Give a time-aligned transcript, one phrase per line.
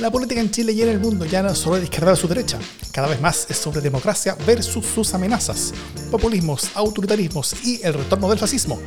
[0.00, 2.16] La política en Chile y en el mundo ya no es solo de izquierda a
[2.16, 2.56] su derecha,
[2.92, 5.74] cada vez más es sobre democracia versus sus amenazas,
[6.08, 8.78] populismos, autoritarismos y el retorno del fascismo.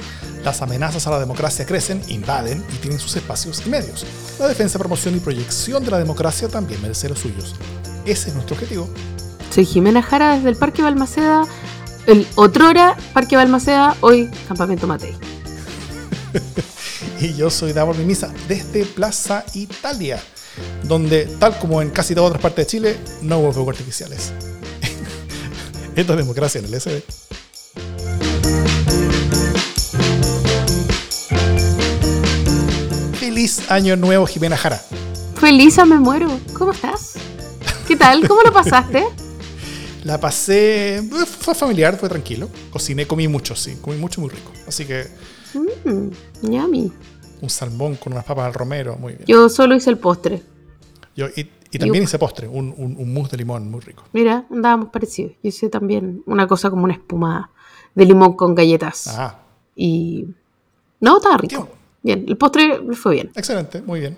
[0.45, 4.05] Las amenazas a la democracia crecen, invaden y tienen sus espacios y medios.
[4.39, 7.55] La defensa, promoción y proyección de la democracia también merece los suyos.
[8.05, 8.89] Ese es nuestro objetivo.
[9.53, 11.45] Soy Jimena Jara desde el Parque Balmaceda,
[12.07, 15.13] el otrora Parque Balmaceda, hoy Campamento Matei.
[17.19, 20.21] y yo soy Davor Mimisa desde Plaza Italia
[20.83, 24.33] donde, tal como en casi todas otras partes de Chile, no hubo fuegos artificiales.
[25.95, 27.03] Esto es democracia en el SD.
[33.19, 34.81] Feliz año nuevo, Jimena Jara.
[35.39, 36.39] Feliz, me muero.
[36.53, 37.13] ¿Cómo estás?
[37.87, 38.27] ¿Qué tal?
[38.27, 39.05] ¿Cómo lo pasaste?
[40.03, 41.03] La pasé.
[41.39, 42.49] Fue familiar, fue tranquilo.
[42.71, 43.77] Cociné, comí mucho, sí.
[43.81, 44.51] Comí mucho, muy rico.
[44.67, 45.07] Así que.
[45.53, 46.09] Mmm,
[46.41, 46.91] yummy
[47.41, 49.25] un salmón con unas papas al romero, muy bien.
[49.27, 50.41] Yo solo hice el postre.
[51.15, 54.03] Yo, y, también hice postre, un, un, mousse de limón muy rico.
[54.13, 55.33] Mira, andábamos parecidos.
[55.41, 57.51] Yo hice también una cosa como una espuma
[57.95, 59.07] de limón con galletas.
[59.07, 59.39] Ah.
[59.75, 60.27] Y.
[60.99, 61.69] No, estaba rico.
[62.03, 63.31] Bien, el postre fue bien.
[63.35, 64.17] Excelente, muy bien.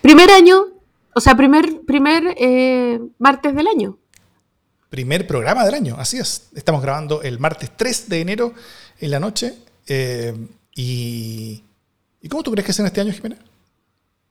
[0.00, 0.66] Primer año,
[1.14, 3.98] o sea, primer, primer eh, martes del año.
[4.88, 6.50] Primer programa del año, así es.
[6.54, 8.54] Estamos grabando el martes 3 de enero
[8.98, 9.54] en la noche.
[9.86, 10.34] Eh,
[10.74, 11.64] y
[12.20, 13.38] ¿Y cómo tú crees que es en este año, Jimena?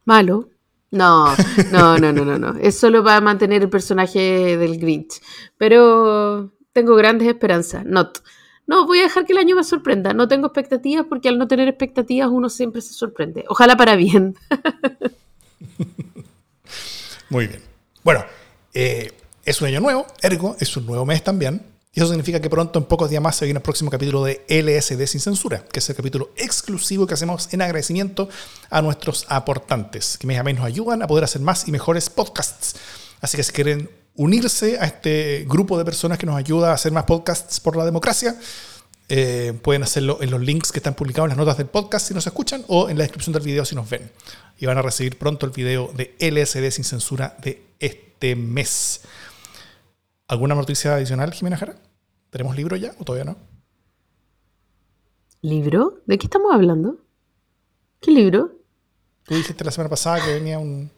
[0.06, 0.50] Malo.
[0.92, 1.36] No,
[1.72, 2.60] no, no, no, no, no.
[2.60, 5.22] Es solo para mantener el personaje del Grinch.
[5.58, 7.86] Pero tengo grandes esperanzas.
[7.86, 8.20] Not.
[8.66, 10.14] No, voy a dejar que el año me sorprenda.
[10.14, 13.46] No tengo expectativas porque al no tener expectativas uno siempre se sorprende.
[13.50, 14.36] Ojalá para bien.
[17.30, 17.62] Muy bien.
[18.04, 18.24] Bueno,
[18.74, 19.12] eh,
[19.44, 21.62] es un año nuevo, ergo, es un nuevo mes también.
[22.00, 25.06] Eso significa que pronto, en pocos días más, se viene el próximo capítulo de LSD
[25.06, 28.30] sin censura, que es el capítulo exclusivo que hacemos en agradecimiento
[28.70, 32.10] a nuestros aportantes, que mes a mes nos ayudan a poder hacer más y mejores
[32.10, 32.78] podcasts.
[33.20, 36.94] Así que si quieren unirse a este grupo de personas que nos ayuda a hacer
[36.94, 38.34] más podcasts por la democracia,
[39.10, 42.14] eh, pueden hacerlo en los links que están publicados en las notas del podcast si
[42.14, 44.10] nos escuchan o en la descripción del video si nos ven.
[44.58, 49.02] Y van a recibir pronto el video de LSD sin censura de este mes.
[50.30, 51.89] ¿Alguna noticia adicional, Jimena Jara?
[52.30, 53.38] ¿Tenemos libro ya o todavía no?
[55.42, 56.02] ¿Libro?
[56.06, 56.98] ¿De qué estamos hablando?
[58.02, 58.52] ¿Qué libro?
[59.24, 60.92] Tú dijiste la semana pasada que venía un...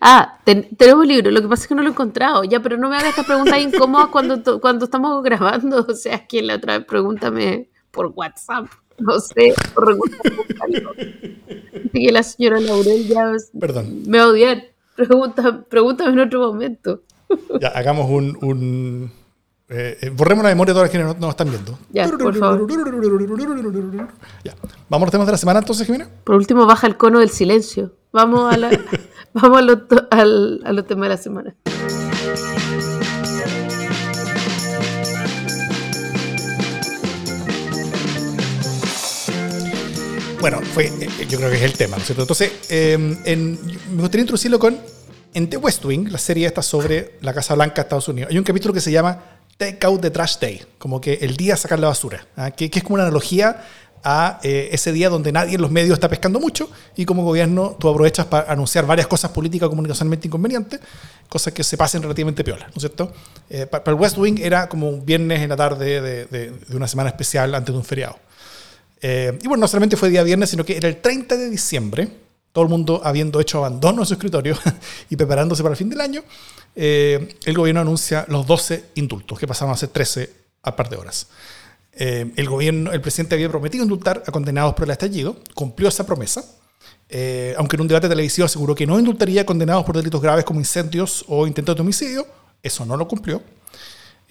[0.00, 2.44] Ah, tenemos libro, lo que pasa es que no lo he encontrado.
[2.44, 5.86] Ya, pero no me hagas esta pregunta incómoda cuando, cuando estamos grabando.
[5.88, 8.66] O sea, que la otra vez pregúntame por WhatsApp.
[8.98, 9.98] No sé, por
[11.92, 14.02] que la señora Laurel ya Perdón.
[14.06, 14.64] me va a odiar.
[14.94, 17.02] Pregunta, pregúntame en otro momento.
[17.60, 19.10] Ya, hagamos un.
[19.68, 21.78] Eh, borremos la memoria de todas las que no, nos están viendo.
[21.90, 22.68] Ya, por favor.
[24.44, 24.54] Ya.
[24.88, 26.08] ¿Vamos a los temas de la semana entonces, Jimena?
[26.24, 27.94] Por último, baja el cono del silencio.
[28.12, 28.70] Vamos a, la,
[29.32, 29.62] vamos
[30.10, 30.24] a, a
[30.72, 31.56] los temas de la semana.
[40.42, 42.22] Bueno, fue, eh, yo creo que es el tema, ¿no es cierto?
[42.22, 43.60] Entonces, en,
[43.94, 44.76] me gustaría introducirlo con
[45.34, 48.38] en The West Wing, la serie esta sobre la Casa Blanca de Estados Unidos, hay
[48.38, 49.22] un capítulo que se llama
[49.56, 52.50] Take Out the Trash Day, como que el día de sacar la basura, ¿ah?
[52.50, 53.64] que, es como una analogía
[54.04, 57.76] a eh, ese día donde nadie en los medios está pescando mucho y como gobierno
[57.78, 60.80] tú aprovechas para anunciar varias cosas políticas comunicacionalmente inconvenientes,
[61.28, 63.12] cosas que se pasen relativamente piola, ¿no es cierto?
[63.48, 66.88] Eh, para, el West Wing era como un viernes en la tarde de, de, una
[66.88, 68.18] semana especial antes de un feriado.
[69.00, 72.08] Eh, y bueno, no solamente fue día viernes, sino que era el 30 de diciembre,
[72.52, 74.56] todo el mundo habiendo hecho abandono en su escritorio
[75.10, 76.22] y preparándose para el fin del año,
[76.74, 80.30] eh, el gobierno anuncia los 12 indultos, que pasaron a ser 13
[80.62, 81.28] a par de horas.
[81.94, 86.06] Eh, el, gobierno, el presidente había prometido indultar a condenados por el estallido, cumplió esa
[86.06, 86.44] promesa,
[87.08, 90.44] eh, aunque en un debate televisivo aseguró que no indultaría a condenados por delitos graves
[90.44, 92.26] como incendios o intentos de homicidio,
[92.62, 93.42] eso no lo cumplió.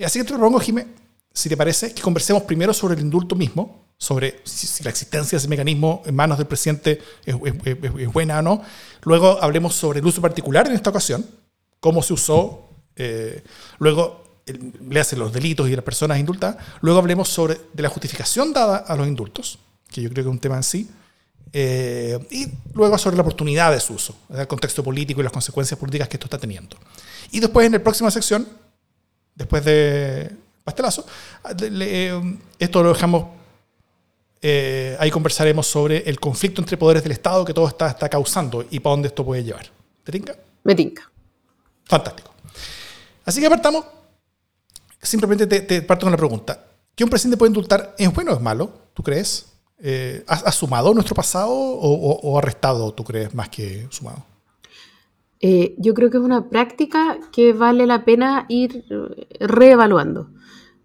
[0.03, 0.87] Así que te propongo, Jimé,
[1.33, 5.37] si te parece, que conversemos primero sobre el indulto mismo, sobre si, la existencia de
[5.37, 7.35] ese mecanismo en manos del presidente es,
[8.11, 8.63] buena o no.
[9.03, 11.23] Luego hablemos sobre el uso particular en esta ocasión,
[11.79, 12.67] cómo se usó.
[12.95, 13.43] Eh,
[13.77, 14.41] luego
[14.89, 16.57] le hacen los delitos y las personas indultadas.
[16.81, 20.33] Luego hablemos sobre de la justificación dada a los indultos, que yo creo que es
[20.33, 20.89] un tema en sí.
[21.53, 25.79] Eh, y luego sobre la oportunidad de su uso, el contexto político y las consecuencias
[25.79, 26.75] políticas que esto está teniendo.
[27.29, 28.47] Y después en la próxima sección,
[29.35, 30.31] después de
[30.63, 31.05] pastelazo,
[31.61, 32.19] eh,
[32.57, 33.40] esto lo dejamos
[34.41, 38.65] eh, ahí conversaremos sobre el conflicto entre poderes del Estado que todo está, está causando
[38.69, 39.67] y para dónde esto puede llevar.
[40.03, 40.35] ¿Te tinca?
[40.63, 41.11] Me tinca.
[41.85, 42.33] Fantástico.
[43.23, 43.85] Así que partamos.
[45.01, 46.65] Simplemente te, parto con la pregunta.
[46.95, 48.71] ¿Que un presidente puede indultar es bueno o es malo?
[48.93, 49.47] ¿Tú crees?
[49.79, 54.23] Eh, ¿ha, sumado nuestro pasado o, o, ha restado, tú crees, más que sumado?
[55.39, 58.85] eh, yo creo que es una práctica que vale la pena ir
[59.39, 60.29] reevaluando.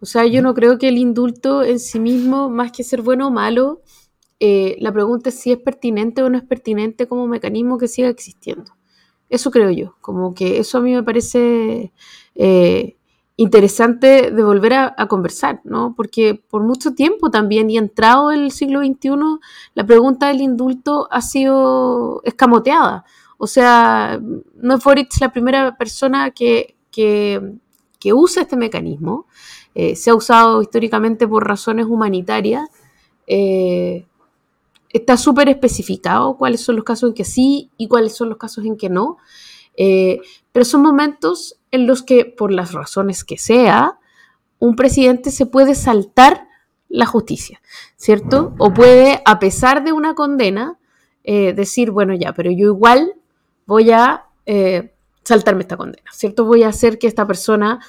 [0.00, 3.28] O sea, yo no creo que el indulto en sí mismo, más que ser bueno
[3.28, 3.82] o malo,
[4.40, 8.08] eh, la pregunta es si es pertinente o no es pertinente como mecanismo que siga
[8.08, 8.76] existiendo.
[9.28, 11.92] Eso creo yo, como que eso a mí me parece
[13.36, 15.94] interesante de volver a, a, conversar, ¿no?
[15.96, 19.10] Porque por mucho tiempo también, y entrado el siglo XXI,
[19.74, 23.04] la pregunta del indulto ha sido escamoteada.
[23.38, 24.18] O sea,
[24.54, 27.58] no es Boric la primera persona que, que,
[28.14, 29.26] usa este mecanismo.
[29.78, 32.66] Eh, se ha usado históricamente por razones humanitarias.
[33.26, 34.06] Eh,
[34.88, 38.64] está súper especificado cuáles son los casos en que sí y cuáles son los casos
[38.64, 39.18] en que no.
[39.76, 40.20] Eh,
[40.50, 43.98] pero son momentos en los que, por las razones que sea,
[44.58, 46.48] un presidente se puede saltar
[46.88, 47.60] la justicia,
[47.96, 48.54] ¿cierto?
[48.56, 50.78] O puede, a pesar de una condena,
[51.22, 53.12] decir, bueno, ya, pero yo igual
[53.66, 54.26] voy a
[55.24, 56.44] saltarme esta condena, ¿cierto?
[56.44, 57.80] Voy a hacer que esta persona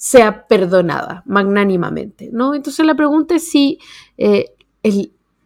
[0.00, 2.54] sea perdonada magnánimamente, ¿no?
[2.54, 3.80] Entonces la pregunta es si
[4.16, 4.54] eh,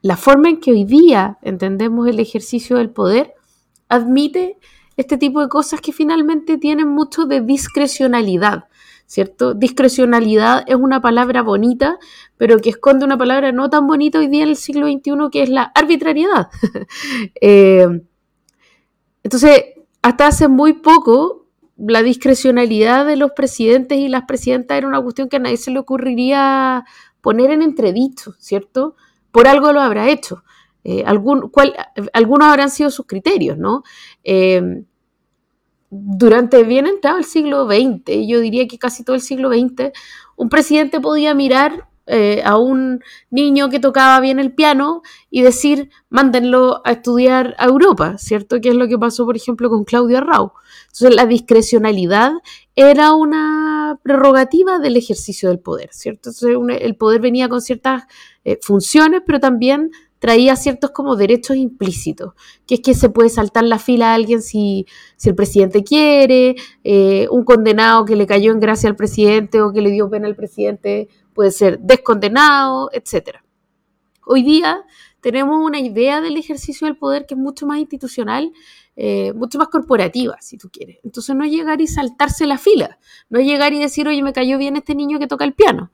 [0.02, 3.32] la forma en que hoy día entendemos el ejercicio del poder
[3.88, 4.58] admite
[4.98, 8.64] este tipo de cosas que finalmente tienen mucho de discrecionalidad,
[9.06, 9.54] ¿cierto?
[9.54, 11.96] Discrecionalidad es una palabra bonita,
[12.36, 15.44] pero que esconde una palabra no tan bonita hoy día en el siglo XXI, que
[15.44, 16.48] es la arbitrariedad.
[19.22, 19.64] Entonces,
[20.02, 21.41] hasta hace muy poco,
[21.86, 25.70] la discrecionalidad de los presidentes y las presidentas era una cuestión que a nadie se
[25.70, 26.84] le ocurriría
[27.20, 28.96] poner en entredicho, ¿cierto?
[29.30, 30.44] Por algo lo habrá hecho.
[30.84, 33.82] Eh, algunos habrán sido sus criterios, ¿no?
[34.24, 34.84] Eh,
[35.90, 39.92] durante bien entrado el siglo XX, yo diría que casi todo el siglo XX,
[40.36, 43.00] un presidente podía mirar eh, a un
[43.30, 48.60] niño que tocaba bien el piano y decir, mándenlo a estudiar a Europa, ¿cierto?
[48.60, 50.52] Que es lo que pasó, por ejemplo, con Claudia Rau.
[50.92, 52.32] Entonces, la discrecionalidad
[52.76, 56.30] era una prerrogativa del ejercicio del poder, ¿cierto?
[56.68, 58.04] El poder venía con ciertas
[58.44, 62.34] eh, funciones, pero también traía ciertos como derechos implícitos,
[62.66, 64.86] que es que se puede saltar la fila a alguien si,
[65.16, 69.72] si el presidente quiere, eh, un condenado que le cayó en gracia al presidente o
[69.72, 73.38] que le dio pena al presidente puede ser descondenado, etc.
[74.26, 74.84] Hoy día
[75.20, 78.52] tenemos una idea del ejercicio del poder que es mucho más institucional,
[78.94, 80.98] eh, mucho más corporativa, si tú quieres.
[81.02, 82.98] Entonces no es llegar y saltarse la fila,
[83.30, 85.90] no es llegar y decir, oye, me cayó bien este niño que toca el piano.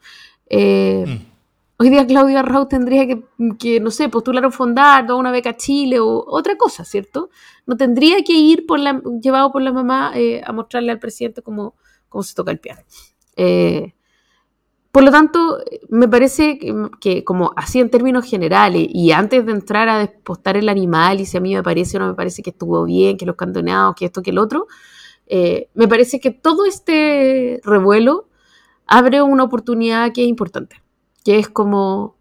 [0.50, 1.38] Eh, mm.
[1.80, 6.24] Hoy día Claudia Raúl tendría que, no sé, postular un fondar, una beca Chile o
[6.26, 7.30] otra cosa, ¿cierto?
[7.66, 11.40] No tendría que ir por la, llevado por la mamá eh, a mostrarle al presidente
[11.40, 11.76] cómo,
[12.08, 12.80] cómo se toca el piano.
[14.98, 15.58] Por lo tanto,
[15.90, 16.58] me parece
[17.00, 21.24] que, como así en términos generales, y antes de entrar a despostar el animal, y
[21.24, 23.94] si a mí me parece o no me parece que estuvo bien, que los condenados,
[23.94, 24.66] que esto, que el otro,
[25.28, 28.26] eh, me parece que todo este revuelo
[28.88, 30.82] abre una oportunidad que es importante,
[31.22, 32.16] que es como,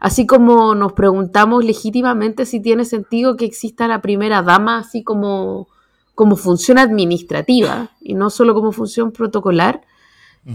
[0.00, 5.68] así como nos preguntamos legítimamente si tiene sentido que exista la primera dama, así como,
[6.14, 9.82] como función administrativa, y no solo como función protocolar,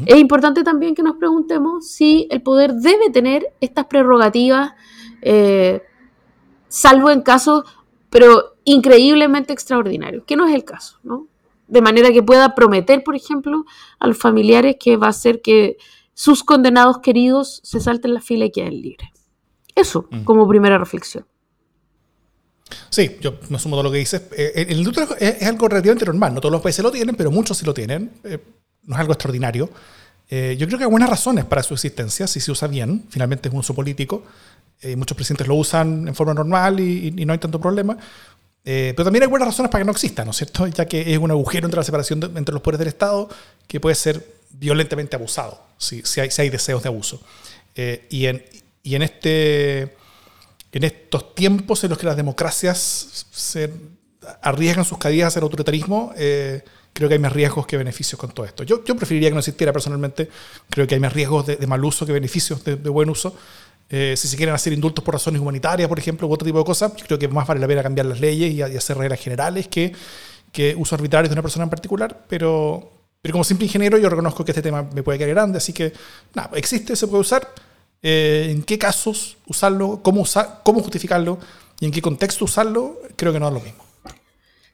[0.06, 4.72] es importante también que nos preguntemos si el poder debe tener estas prerrogativas,
[5.22, 5.82] eh,
[6.70, 7.66] salvo en casos,
[8.10, 11.28] pero increíblemente extraordinarios, que no es el caso, ¿no?
[11.68, 13.66] De manera que pueda prometer, por ejemplo,
[14.00, 15.78] a los familiares que va a hacer que
[16.14, 19.10] sus condenados queridos se salten la fila y queden libres.
[19.76, 21.26] Eso como primera reflexión.
[22.90, 24.24] Sí, yo me sumo a todo lo que dices.
[24.38, 26.34] Eh, el indulto es, algo relativamente normal.
[26.34, 28.12] No todos los países lo tienen, pero muchos sí lo tienen.
[28.24, 28.40] Eh,
[28.84, 29.70] no es algo extraordinario.
[30.34, 33.50] Eh, yo creo que hay buenas razones para su existencia, si se usa bien, finalmente
[33.50, 34.24] es un uso político,
[34.82, 37.98] eh, muchos presidentes lo usan en forma normal y, no hay tanto problema,
[38.64, 40.68] eh, pero también hay buenas razones para que no exista, ¿no es cierto?
[40.68, 43.28] Ya que es un agujero entre la separación entre los poderes del Estado
[43.68, 47.22] que puede ser violentamente abusado, si, si, hay, deseos de abuso.
[47.76, 48.46] y, en,
[48.84, 49.82] y en, este,
[50.72, 53.70] en estos tiempos en los que las democracias se
[54.42, 56.14] arriesgan sus caídas el autoritarismo,
[56.94, 58.64] creo que hay más riesgos que beneficios con todo esto.
[58.64, 60.30] Yo, yo preferiría que no existiera personalmente,
[60.70, 63.36] creo que hay más riesgos de, mal uso que beneficios de, buen uso.
[63.90, 66.66] Eh, si se quieren hacer indultos por razones humanitarias, por ejemplo, u otro tipo de
[66.66, 69.94] cosas, creo que más vale la pena cambiar las leyes y, hacer reglas generales que,
[70.52, 74.46] que uso arbitrarios de una persona en particular, pero, pero como simple ingeniero yo reconozco
[74.46, 75.92] que este tema me puede quedar grande, así que
[76.34, 77.48] nada, existe, se puede usar.
[78.04, 81.38] Eh, en qué casos usarlo, cómo, usar, cómo justificarlo
[81.80, 83.91] y en qué contexto usarlo, creo que no es lo mismo.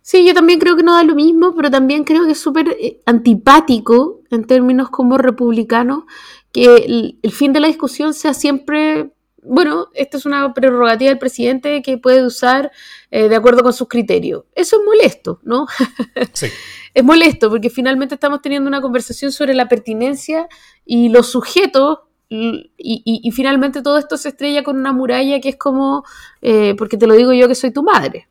[0.09, 2.69] Sí, yo también creo que no da lo mismo, pero también creo que es súper
[2.79, 6.07] eh, antipático en términos como republicano
[6.53, 9.11] que el, fin de la discusión sea siempre
[9.43, 12.71] bueno, esta es una prerrogativa del presidente que puede usar
[13.11, 14.45] eh, de acuerdo con sus criterios.
[14.55, 15.67] Eso es molesto, ¿no?
[16.31, 16.47] Sí.
[16.93, 20.47] es molesto porque finalmente estamos teniendo una conversación sobre la pertinencia
[20.85, 21.99] y los sujetos
[22.29, 26.05] y, y- y finalmente todo esto se estrella con una muralla que es como,
[26.41, 28.29] eh, porque te lo digo yo que soy tu madre.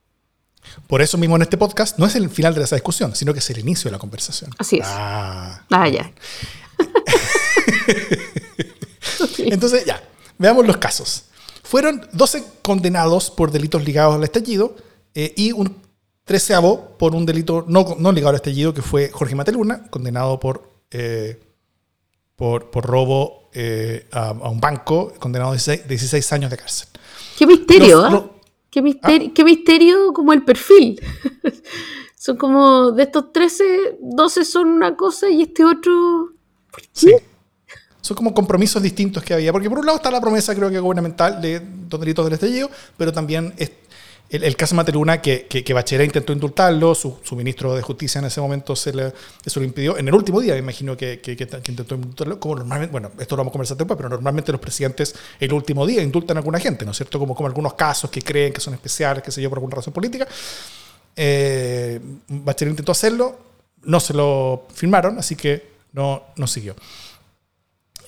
[0.86, 3.40] Por eso mismo en este podcast no es el final de esa discusión, sino que
[3.40, 4.50] es el inicio de la conversación.
[4.58, 4.86] Así es.
[4.88, 5.64] Ah.
[5.70, 6.12] Ah, ya.
[9.38, 10.02] Entonces, ya,
[10.38, 11.24] veamos los casos.
[11.62, 14.76] Fueron 12 condenados por delitos ligados al estallido
[15.14, 15.82] eh, y un
[16.24, 20.70] treceavo por un delito no, no ligado al estallido, que fue Jorge Mateluna, condenado por,
[20.90, 21.40] eh,
[22.36, 26.88] por, por robo eh, a, a un banco, condenado a 16, 16 años de cárcel.
[27.38, 28.10] Qué misterio, Los- ¿ah?
[28.10, 28.24] los-
[28.76, 31.00] Qué, misterio, qué misterio como el perfil.
[32.14, 36.34] son como de estos 13, 12 son una cosa y este otro...
[36.92, 37.10] Sí.
[38.02, 39.50] Son como compromisos distintos que había.
[39.50, 42.70] Porque por un lado está la promesa, creo que gubernamental, de los delitos del estallido,
[42.98, 43.54] pero también
[44.30, 48.40] el, caso Mateluna, que, que, que Bachelet intentó indultarlo, su, ministro de Justicia en ese
[48.40, 49.12] momento se le,
[49.60, 49.96] lo impidió.
[49.98, 53.10] En el último día, me imagino que, que- que- que intentó indultarlo, como normalmente, bueno,
[53.18, 56.40] esto lo vamos a conversar después, pero normalmente los presidentes el último día indultan a
[56.40, 57.18] alguna gente, ¿no es cierto?
[57.18, 60.26] Como, algunos casos que creen que son especiales, qué sé yo, por alguna razón política.
[61.14, 63.38] Eh, Bachelet intentó hacerlo,
[63.84, 66.74] no se lo firmaron, así que no, no siguió.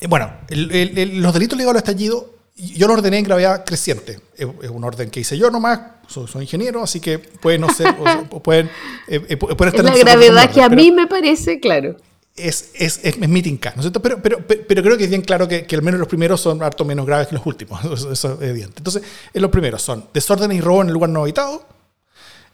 [0.01, 4.21] Eh, Bueno, los delitos ligados al estallido, yo lo ordené en gravedad creciente.
[4.37, 7.73] Es, es un orden que hice yo nomás, soy, soy ingeniero, así que pueden no
[7.73, 7.95] ser,
[8.31, 8.67] o pueden,
[9.07, 11.61] eh, eh, pu- pueden Es estar la en gravedad orden, que a mí me parece,
[11.61, 11.97] claro.
[12.37, 14.01] Es, es, es, es mi tinca, ¿no es cierto?
[14.01, 16.63] Pero, pero, pero, creo que es bien claro que, que al menos los primeros son
[16.63, 18.75] harto menos graves que los últimos, eso, eso es evidente.
[18.79, 19.03] Entonces,
[19.35, 21.67] los primeros son desorden y robo en el lugar no habitado,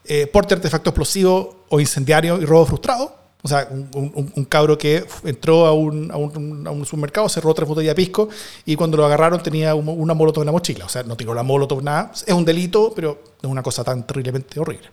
[0.05, 3.24] eh, porte de artefacto explosivo o incendiario y robo frustrado.
[3.45, 8.27] O sea, un, cabro que entró a un, supermercado, cerró tres botellas de pisco
[8.65, 10.85] y cuando lo agarraron tenía un- una molotov en la mochila.
[10.85, 12.11] O sea, no tiró la molotov, nada.
[12.25, 14.87] Es un delito, pero no es una cosa tan terriblemente horrible.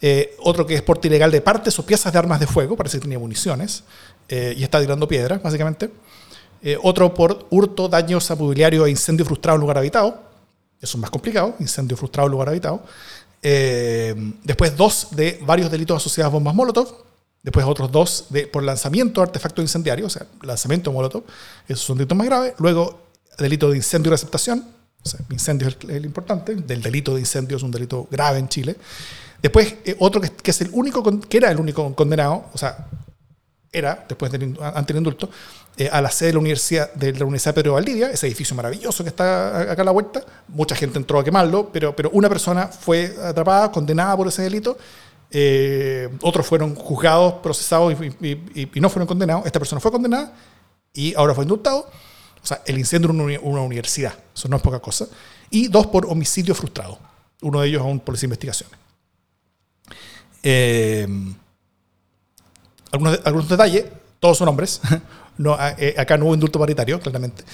[0.00, 2.96] Eh, otro que es porte ilegal de partes o piezas de armas de fuego, parece
[2.96, 3.84] que tenía municiones
[4.28, 5.88] eh, y está tirando piedras, básicamente.
[6.60, 10.20] Eh, otro por hurto, daños a mobiliario e incendio frustrado en lugar habitado.
[10.82, 12.82] Eso es más complicado, incendio frustrado en lugar habitado.
[13.40, 17.07] Después dos de varios delitos asociados a bombas Molotov.
[17.42, 21.24] Después otros dos de, por lanzamiento de artefacto incendiario, o sea, lanzamiento de Molotov.
[21.66, 22.54] Esos son delitos más graves.
[22.58, 23.00] Luego,
[23.38, 24.64] delito de incendio y receptación.
[25.04, 26.54] O sea, incendio es el, el importante.
[26.56, 28.76] Del delito de incendio es un delito grave en Chile.
[29.40, 32.88] Después, eh, otro que, que es el único, que era el único condenado, o sea,
[33.70, 35.30] era, después del, ante el indulto,
[35.76, 39.04] eh, a la sede de la Universidad de la Universidad Pedro Valdivia, ese edificio maravilloso
[39.04, 40.24] que está acá a la vuelta.
[40.48, 44.76] Mucha gente entró a quemarlo, pero, pero una persona fue atrapada, condenada por ese delito.
[45.30, 49.44] Eh, otros fueron juzgados, procesados y, no fueron condenados.
[49.46, 50.32] Esta persona fue condenada
[50.92, 51.90] y ahora fue indultado.
[52.42, 55.06] O sea, el incendio en una, uni- una universidad, eso no es poca cosa.
[55.50, 56.98] Y dos por homicidio frustrado.
[57.42, 58.76] Uno de ellos aún por las investigaciones.
[60.42, 61.06] Eh,
[62.92, 63.84] algunos, algunos detalles,
[64.20, 64.80] todos son hombres.
[65.38, 67.44] No, a- eh, acá no hubo indulto paritario, claramente.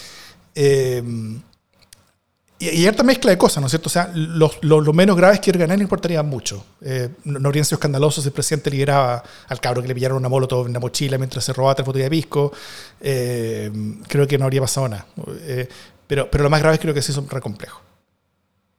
[2.59, 3.89] Y, y harta mezcla de cosas, ¿no es cierto?
[3.89, 4.63] O sea, los,
[4.95, 6.65] menos graves que ganar no importaría mucho.
[6.81, 10.67] Eh, no, habrían sido escandalosos el presidente liberaba al cabro que le pillaron una molotov
[10.67, 12.53] en la mochila mientras se robaba tres botellas de pisco.
[13.01, 13.71] Eh,
[14.09, 15.07] creo que no habría pasado nada.
[15.41, 15.69] Eh,
[16.07, 17.81] pero, pero lo más grave creo que sí son re complejos.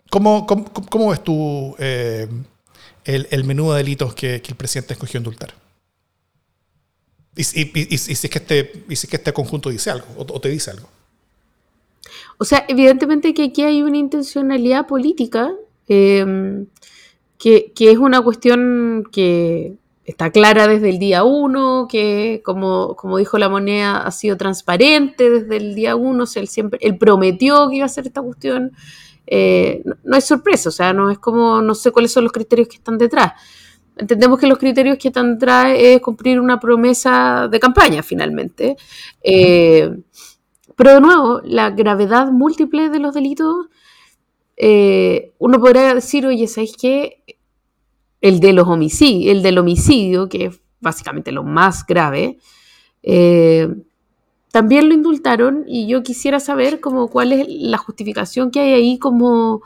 [0.10, 2.46] ¿Cómo, cómo, cómo ves tú el,
[3.03, 5.53] el menú de delitos que, el presidente escogió indultar?
[7.36, 10.39] Y, y- si es que este, y si es que este conjunto dice algo, o
[10.39, 10.88] te dice algo.
[12.37, 15.53] O sea, evidentemente que aquí hay una intencionalidad política,
[15.87, 16.65] eh,
[17.37, 23.17] que, que es una cuestión que está clara desde el día uno, que como, como
[23.17, 26.97] dijo la moneda, ha sido transparente desde el día uno, o sea, él, siempre, él
[26.97, 28.71] prometió que iba a hacer esta cuestión.
[29.27, 32.31] Eh, no, no es sorpresa, o sea, no es como, no sé cuáles son los
[32.31, 33.33] criterios que están detrás.
[33.97, 38.75] Entendemos que los criterios que están detrás es cumplir una promesa de campaña, finalmente.
[39.23, 39.89] Eh,
[40.75, 43.67] pero de nuevo, la gravedad múltiple de los delitos,
[44.58, 47.24] eh, uno podría decir, oye, ¿sabéis qué?
[48.22, 52.38] El de los homicidios, el del homicidio, que es básicamente lo más grave,
[53.03, 53.67] eh,
[54.51, 59.62] también lo indultaron y yo quisiera saber cuál es la justificación que hay ahí como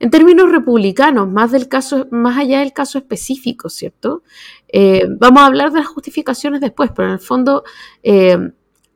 [0.00, 4.22] en términos republicanos, más del caso, más allá del caso específico, ¿cierto?
[4.68, 7.64] Eh, vamos a hablar de las justificaciones después, pero en el fondo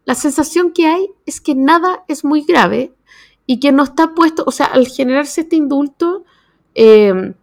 [0.05, 2.95] la sensación que hay es que nada es muy grave
[3.47, 6.25] y que no está puesto, o sea, al generarse este indulto,
[6.75, 7.35] eh,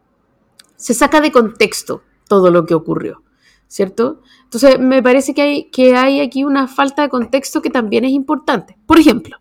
[0.76, 3.22] se saca de contexto todo lo que ocurrió,
[3.68, 4.22] ¿cierto?
[4.44, 8.12] Entonces, me parece que hay, que hay aquí una falta de contexto que también es
[8.12, 8.78] importante.
[8.86, 9.38] Por ejemplo,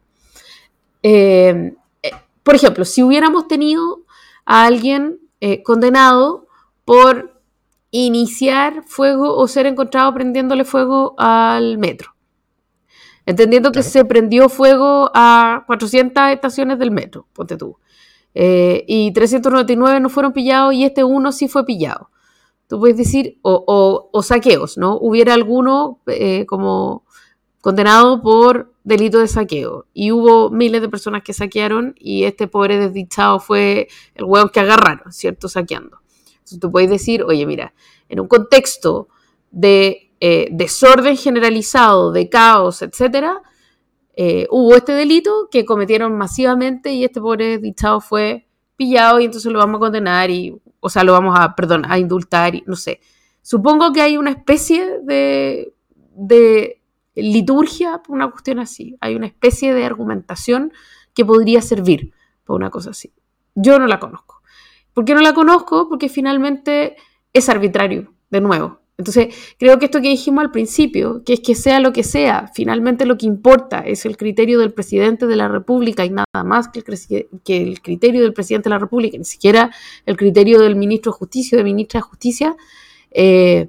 [1.02, 2.10] eh, eh,
[2.42, 4.02] por ejemplo, si hubiéramos tenido
[4.44, 6.46] a alguien eh, condenado
[6.84, 7.40] por
[7.90, 12.14] iniciar fuego o ser encontrado prendiéndole fuego al metro.
[13.28, 17.76] Entendiendo que se prendió fuego a 400 estaciones del metro, ponte tú.
[18.32, 22.08] Eh, y 399 no fueron pillados y este uno sí fue pillado.
[22.68, 24.96] Tú puedes decir, o, saqueos, ¿no?
[24.96, 27.04] Hubiera alguno eh, como
[27.60, 29.84] condenado por delito de saqueo.
[29.92, 34.60] Y hubo miles de personas que saquearon y este pobre desdichado fue el hueón que
[34.60, 35.50] agarraron, ¿cierto?
[35.50, 35.98] Saqueando.
[36.30, 37.74] Entonces tú puedes decir, oye, mira,
[38.08, 39.08] en un contexto
[39.50, 43.42] de eh, desorden generalizado, de caos, etcétera,
[44.16, 49.52] eh, hubo este delito que cometieron masivamente y este pobre desdichado fue pillado y entonces
[49.52, 52.74] lo vamos a condenar y, o sea, lo vamos a, perdón, a indultar y no
[52.74, 53.00] sé.
[53.42, 55.72] Supongo que hay una especie de,
[56.14, 56.82] de
[57.14, 58.96] liturgia por una cuestión así.
[59.00, 60.72] Hay una especie de argumentación
[61.14, 62.12] que podría servir
[62.44, 63.12] por una cosa así.
[63.54, 64.42] Yo no la conozco.
[64.94, 65.88] ¿Por qué no la conozco?
[65.88, 66.96] Porque finalmente
[67.32, 68.80] es arbitrario, de nuevo.
[68.98, 72.50] Entonces, creo que esto que dijimos al principio, que es que sea lo que sea,
[72.52, 76.68] finalmente lo que importa es el criterio del presidente de la República y nada más
[76.68, 79.70] que el, que el criterio del presidente de la República, ni siquiera
[80.04, 82.56] el criterio del ministro de Justicia o de ministra de Justicia,
[83.12, 83.68] eh,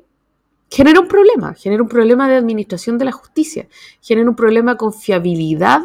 [0.72, 3.68] genera un problema, genera un problema de administración de la justicia,
[4.02, 5.82] genera un problema con fiabilidad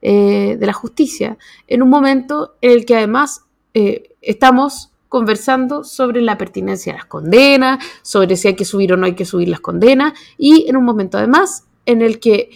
[0.00, 6.20] eh, de la justicia, en un momento en el que además eh, estamos conversando sobre
[6.20, 9.48] la pertinencia de las condenas, sobre si hay que subir o no hay que subir
[9.48, 12.50] las condenas, y en un momento además en el que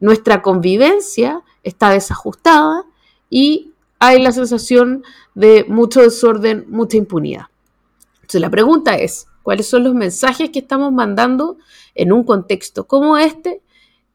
[0.00, 2.84] nuestra convivencia está desajustada
[3.28, 5.04] y hay la sensación
[5.34, 7.46] de mucho desorden, mucha impunidad.
[8.14, 11.58] Entonces la pregunta es, cuáles son los mensajes que estamos mandando
[11.94, 13.62] en un contexto como este,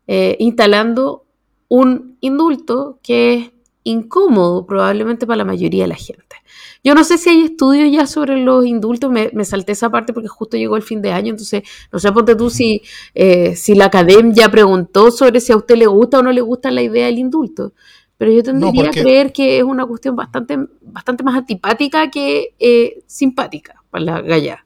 [0.07, 1.25] eh, instalando
[1.67, 3.51] un indulto que es
[3.85, 6.35] incómodo probablemente para la mayoría de la gente.
[6.83, 10.27] Yo no sé si hay estudios ya sobre los indultos, me, salté esa parte porque
[10.27, 12.81] justo llegó el fin de año, entonces no sé, ponte tú si,
[13.13, 16.41] eh, si la academia ya preguntó sobre si a usted le gusta o no le
[16.41, 17.73] gusta la idea del indulto.
[18.17, 23.03] Pero yo tendría que creer que es una cuestión bastante, bastante más antipática que eh,
[23.07, 24.65] simpática para la galla.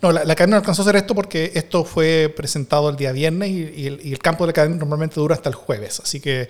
[0.00, 3.50] No, la, academia no alcanzó a hacer esto porque esto fue presentado el día viernes
[3.50, 6.48] y, el, campo de la academia normalmente dura hasta el jueves, así que,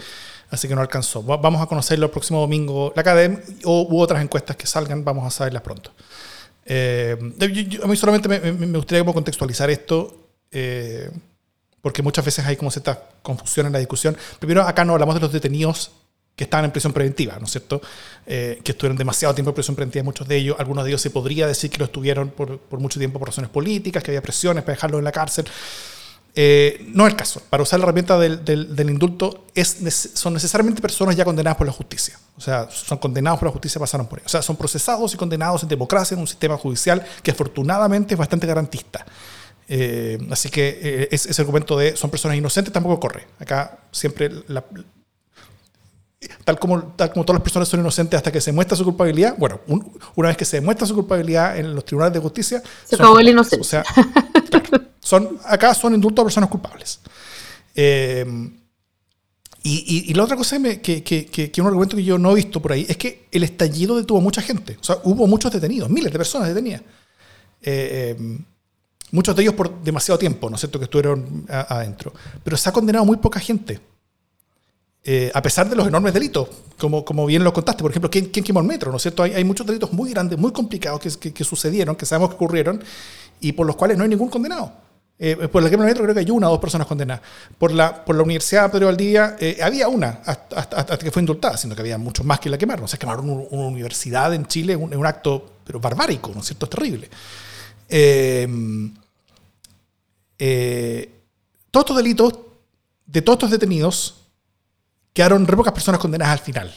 [0.51, 1.23] así que no alcanzó.
[1.23, 5.27] Vamos a conocerlo el próximo domingo, la academia, o u otras encuestas que salgan, vamos
[5.27, 5.93] a saberlas pronto.
[6.65, 7.17] Eh,
[7.83, 11.11] a mí solamente me, gustaría como contextualizar esto, eh,
[11.81, 14.17] porque muchas veces hay como cierta confusión en la discusión.
[14.39, 15.93] Primero, acá no hablamos de los detenidos
[16.35, 17.81] que estaban en prisión preventiva, ¿no es cierto?
[18.27, 21.11] Eh, que estuvieron demasiado tiempo en prisión preventiva, muchos de ellos, algunos de ellos se
[21.11, 24.63] podría decir que lo estuvieron por, por mucho tiempo por razones políticas, que había presiones
[24.63, 25.47] para dejarlos en la cárcel.
[26.39, 27.41] Eh, no es el caso.
[27.49, 29.79] Para usar la herramienta del, del, indulto es,
[30.13, 32.19] son necesariamente personas ya condenadas por la justicia.
[32.37, 34.27] O sea, son condenados por la justicia, pasaron por ello.
[34.27, 38.19] O sea, son procesados y condenados en democracia, en un sistema judicial que afortunadamente es
[38.19, 39.07] bastante garantista.
[39.67, 43.27] Eh, así que ese argumento de son personas inocentes tampoco corre.
[43.41, 44.63] Acá siempre la,
[46.45, 49.37] tal como, tal como todas las personas son inocentes hasta que se muestra su culpabilidad,
[49.39, 49.61] bueno,
[50.15, 53.31] una vez que se demuestra su culpabilidad en los tribunales de justicia, se acabó el
[53.31, 53.63] inocente.
[53.63, 53.85] O sea,
[55.07, 56.99] son, acá son indultos a personas culpables.
[57.77, 58.27] Eh,
[59.63, 62.61] y, y, la otra cosa que, que, que, un argumento que yo no he visto
[62.61, 64.77] por ahí es que el estallido detuvo mucha gente.
[64.81, 66.83] O sea, hubo muchos detenidos, miles de personas detenidas.
[67.63, 68.39] Eh, eh,
[69.11, 72.13] muchos de ellos por demasiado tiempo, ¿no es cierto?, que estuvieron adentro.
[72.45, 73.81] Pero se ha condenado muy poca gente.
[75.03, 78.27] Eh, a pesar de los enormes delitos, como, como bien lo contaste, por ejemplo, ¿quién,
[78.27, 78.91] quién quemó el metro?
[78.91, 79.23] ¿no es cierto?
[79.23, 82.83] Hay, hay muchos delitos muy grandes, muy complicados que, que, sucedieron, que sabemos que ocurrieron
[83.41, 84.86] y por los cuales no hay ningún condenado.
[85.19, 87.23] Eh, por la quema metro creo que hay una o dos personas condenadas.
[87.59, 91.75] Por la, por la Universidad Pedro Valdivia eh, había una hasta, que fue indultada, siendo
[91.75, 92.85] que había muchos más que la quemaron.
[92.85, 96.67] O sea, quemaron una, universidad en Chile es un, acto pero barbárico, ¿no es cierto?
[96.67, 97.09] Es terrible.
[101.71, 102.39] todos estos delitos,
[103.07, 104.15] de todos estos detenidos,
[105.13, 106.75] quedaron re pocas personas condenadas al final.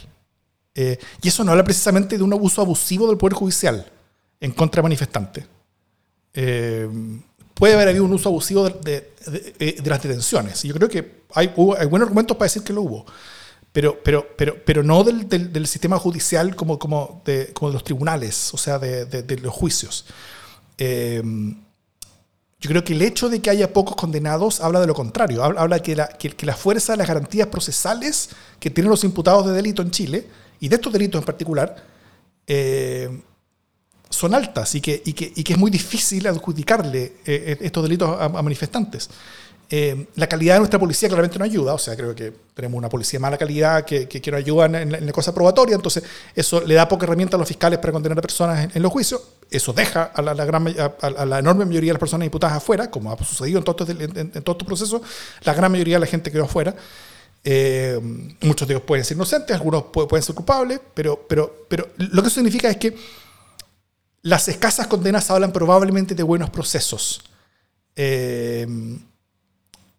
[0.74, 3.86] Eh, y eso no habla precisamente de un abuso abusivo del Poder Judicial
[4.40, 5.44] en contra de manifestantes.
[6.32, 6.88] Eh,
[7.60, 9.12] puede haber habido un uso abusivo de,
[9.84, 10.62] las detenciones.
[10.62, 13.06] Yo creo que hay, buenos argumentos para decir que lo hubo.
[13.70, 18.56] Pero, pero, pero, pero no del, sistema judicial como, como, de, como los tribunales, o
[18.56, 20.06] sea, de, los juicios.
[20.78, 21.22] Eh,
[22.60, 25.80] yo creo que el hecho de que haya pocos condenados habla de lo contrario, habla
[25.80, 29.82] que la, que, la fuerza de las garantías procesales que tienen los imputados de delito
[29.82, 30.26] en Chile,
[30.60, 31.76] y de estos delitos en particular,
[32.46, 33.22] eh,
[34.10, 38.20] son altas y que, y, que, y que, es muy difícil adjudicarle eh, estos delitos
[38.20, 39.08] a, manifestantes.
[39.72, 42.88] Eh, la calidad de nuestra policía claramente no ayuda, o sea, creo que tenemos una
[42.88, 46.02] policía de mala calidad que, que, no ayuda en, la cosa probatoria, entonces
[46.34, 49.22] eso le da poca herramienta a los fiscales para condenar a personas en, los juicios,
[49.48, 53.12] eso deja a la, gran, a, la, enorme mayoría de las personas imputadas afuera, como
[53.12, 55.00] ha sucedido en todo, este, en, todo este proceso,
[55.44, 56.74] la gran mayoría de la gente quedó afuera.
[57.44, 57.98] Eh,
[58.40, 62.28] muchos de ellos pueden ser inocentes, algunos pueden ser culpables, pero, pero, pero lo que
[62.28, 62.96] eso significa es que
[64.22, 67.22] las escasas condenas hablan probablemente de buenos procesos.
[67.96, 68.66] Eh,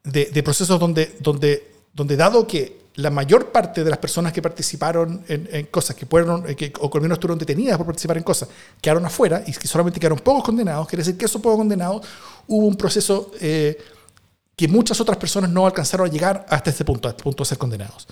[0.04, 5.24] de, procesos donde, donde, donde, dado que la mayor parte de las personas que participaron
[5.28, 8.50] en, cosas que fueron, eh, que, o con menos estuvieron detenidas por participar en cosas,
[8.82, 12.06] quedaron afuera y que solamente quedaron pocos condenados, quiere decir que esos pocos condenados
[12.48, 13.78] hubo un proceso eh,
[14.56, 17.48] que muchas otras personas no alcanzaron a llegar hasta este punto, hasta este punto de
[17.48, 18.08] ser condenados.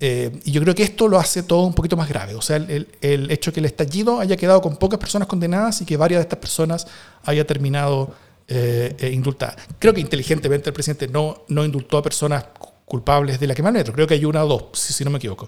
[0.00, 2.34] Eh, y yo creo que esto lo hace todo un poquito más grave.
[2.34, 5.84] O sea, el, el, hecho que el estallido haya quedado con pocas personas condenadas y
[5.84, 6.86] que varias de estas personas
[7.24, 8.14] haya terminado
[8.50, 9.54] eh, eh, indultada.
[9.78, 12.46] Creo que inteligentemente el presidente no, no indultó a personas
[12.86, 13.92] culpables de la quema metro.
[13.92, 15.46] Creo que hay una o dos, si, no me equivoco.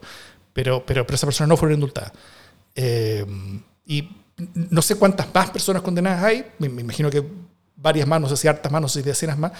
[0.52, 2.12] Pero, pero, pero esas personas no fueron indultadas.
[2.74, 3.24] Eh,
[3.86, 4.06] y
[4.54, 6.44] no sé cuántas más personas condenadas hay.
[6.58, 7.24] Me, imagino que
[7.74, 9.52] varias más, no sé si hartas más, no si decenas más.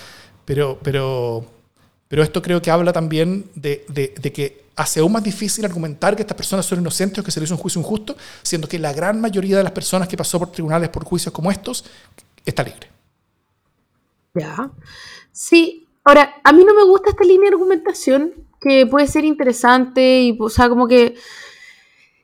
[0.44, 1.46] Pero, pero,
[2.10, 6.22] pero esto creo que habla también de, de, que hace aún más difícil argumentar que
[6.22, 8.92] estas personas son inocentes o que se les hizo un juicio injusto, siendo que la
[8.92, 11.84] gran mayoría de las personas que pasó por tribunales por juicios como estos
[12.44, 12.88] está libre.
[14.34, 14.72] Ya.
[15.30, 20.22] Sí, ahora, a mí no me gusta esta línea de argumentación, que puede ser interesante
[20.22, 21.14] y, o sea, como que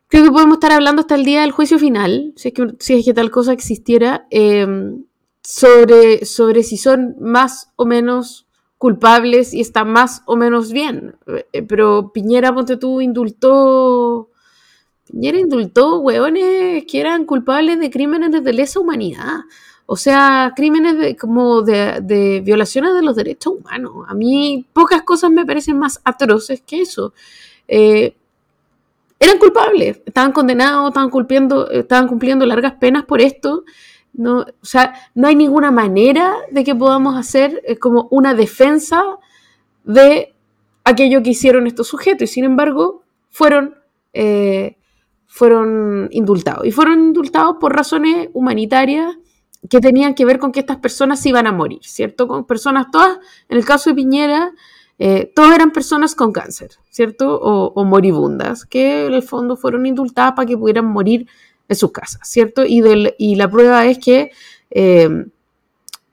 [0.09, 2.95] creo que podemos estar hablando hasta el día del juicio final, si es que, si
[2.95, 5.05] es que tal cosa existiera, em,
[5.45, 8.46] sobre, sobre si son más o menos
[8.79, 11.17] culpables y están más o menos bien.
[11.53, 14.31] Eh, pero Piñera, ponte tú, indultó.
[15.07, 19.41] Piñera indultó hueones que eran culpables de crímenes de lesa humanidad.
[19.87, 24.05] O sea, crímenes de, como de, violaciones de los derechos humanos.
[24.09, 27.15] A mí pocas cosas me parecen más atroces que eso.
[27.69, 28.17] Eh,
[29.19, 33.65] eran culpables, estaban condenados, estaban cumpliendo, estaban cumpliendo largas penas por esto.
[34.17, 39.05] No, o sea, no hay ninguna manera de que podamos hacer eh, como una defensa
[39.85, 40.35] de
[40.85, 42.31] aquello que hicieron estos sujetos.
[42.31, 43.75] Y sin embargo, fueron,
[44.15, 44.79] eh,
[45.27, 46.67] fueron indultados.
[46.67, 49.17] Y fueron indultados por razones humanitarias
[49.69, 52.27] que tenían que ver con que estas personas iban a morir, ¿cierto?
[52.27, 54.53] Con personas todas, en el caso de Piñera,
[54.99, 57.39] eh, todas eran personas con cáncer, ¿cierto?
[57.39, 61.29] O, moribundas, que en el fondo fueron indultadas para que pudieran morir
[61.69, 62.65] en sus casas, ¿cierto?
[62.65, 62.83] Y,
[63.19, 64.31] y la prueba es que
[64.71, 65.09] eh,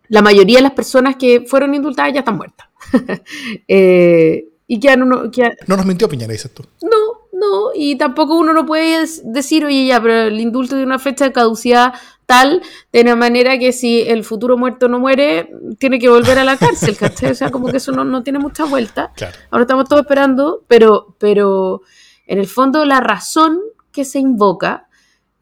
[0.09, 2.67] la mayoría de las personas que fueron indultadas ya están muertas.
[3.67, 6.63] eh, y que no, no nos mintió Piñera, dices tú.
[6.81, 10.99] No, no, y tampoco uno no puede decir, oye, ya, pero el indulto de una
[10.99, 11.93] fecha de caducidad
[12.25, 12.61] tal,
[12.91, 16.57] de una manera que si el futuro muerto no muere, tiene que volver a la
[16.57, 17.31] cárcel, ¿cachai?
[17.31, 19.11] O sea, como que eso no, tiene mucha vuelta.
[19.51, 21.81] Ahora estamos todos esperando, pero, pero
[22.25, 23.59] en el fondo la razón
[23.91, 24.87] que se invoca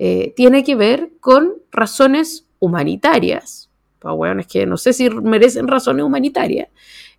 [0.03, 3.69] eh, tiene que ver con razones humanitarias.
[3.99, 6.69] Pues, bueno, es que no sé si merecen razones humanitarias,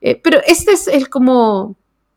[0.00, 1.76] eh, pero este es el como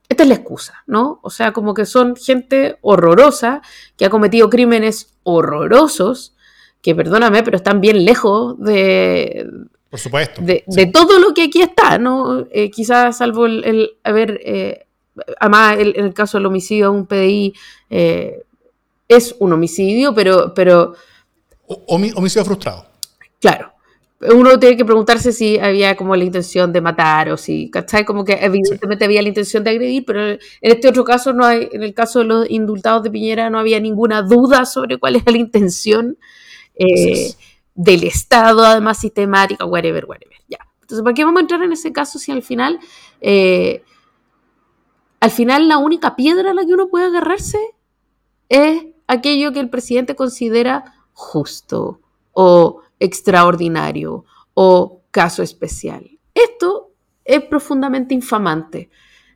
[0.10, 1.20] esta es la excusa, ¿no?
[1.22, 3.62] O sea, como que son gente horrorosa
[3.96, 6.36] que ha cometido crímenes horrorosos,
[6.82, 9.48] que perdóname, pero están bien lejos de.
[9.92, 10.42] Por supuesto.
[10.42, 12.48] De, todo lo que aquí está, ¿no?
[12.50, 14.42] Eh, quizás salvo el, haber.
[14.44, 14.88] Eh,
[15.40, 17.54] además, el, en el caso del homicidio, un PDI
[17.92, 18.46] eh,
[19.08, 20.54] es un homicidio, pero.
[20.54, 20.96] pero
[21.88, 22.86] homicidio frustrado.
[23.40, 23.76] Claro
[24.34, 28.06] uno tiene que preguntarse si había como la intención de matar o si, ¿cachai?
[28.06, 31.68] Como que evidentemente había la intención de agredir, pero en este otro caso no hay,
[31.72, 35.32] en el caso de los indultados de Piñera no había ninguna duda sobre cuál era
[35.32, 36.18] la intención
[36.76, 37.34] eh,
[37.74, 40.38] del Estado, además sistemática, whatever, whatever.
[40.48, 40.60] Ya.
[40.82, 42.80] Entonces, ¿para qué vamos a entrar en ese caso si al final,
[43.22, 43.84] eh,
[45.20, 47.60] al final la única piedra a la que uno puede agarrarse
[48.48, 52.02] es aquello que el presidente considera justo
[52.34, 56.10] o extraordinario o caso especial.
[56.34, 56.92] Esto
[57.24, 58.90] es profundamente infamante,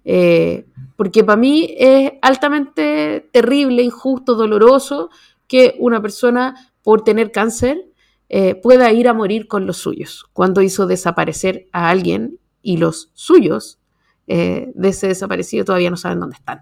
[0.04, 5.10] eh, porque para mí es altamente terrible, injusto, doloroso
[5.48, 7.86] que una persona por tener cáncer
[8.28, 13.10] eh, pueda ir a morir con los suyos, cuando hizo desaparecer a alguien y los
[13.14, 13.80] suyos
[14.28, 16.60] eh, de ese desaparecido todavía no saben dónde están.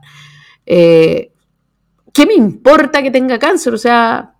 [2.13, 3.73] ¿Qué me importa que tenga cáncer?
[3.73, 4.35] O sea,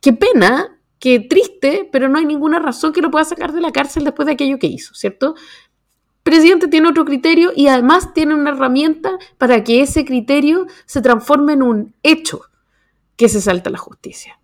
[0.00, 3.72] qué pena que triste, pero no hay ninguna razón que lo pueda sacar de la
[3.72, 5.34] cárcel después de aquello que hizo, ¿cierto?
[5.36, 11.00] El presidente tiene otro criterio y además tiene una herramienta para que ese criterio se
[11.00, 12.42] transforme en un hecho
[13.16, 14.38] que se salta a la justicia.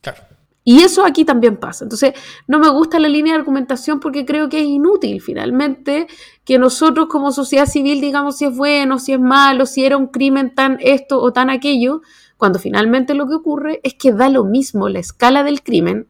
[0.00, 0.37] Claro.
[0.64, 1.84] Y eso aquí también pasa.
[1.84, 2.12] Entonces,
[2.46, 6.06] no me gusta la línea de argumentación porque creo que es inútil finalmente
[6.44, 10.08] que nosotros como sociedad civil digamos si es bueno, si es malo, si era un
[10.08, 12.02] crimen tan esto o tan aquello,
[12.36, 16.06] cuando finalmente lo que ocurre es que da lo mismo la escala del crimen,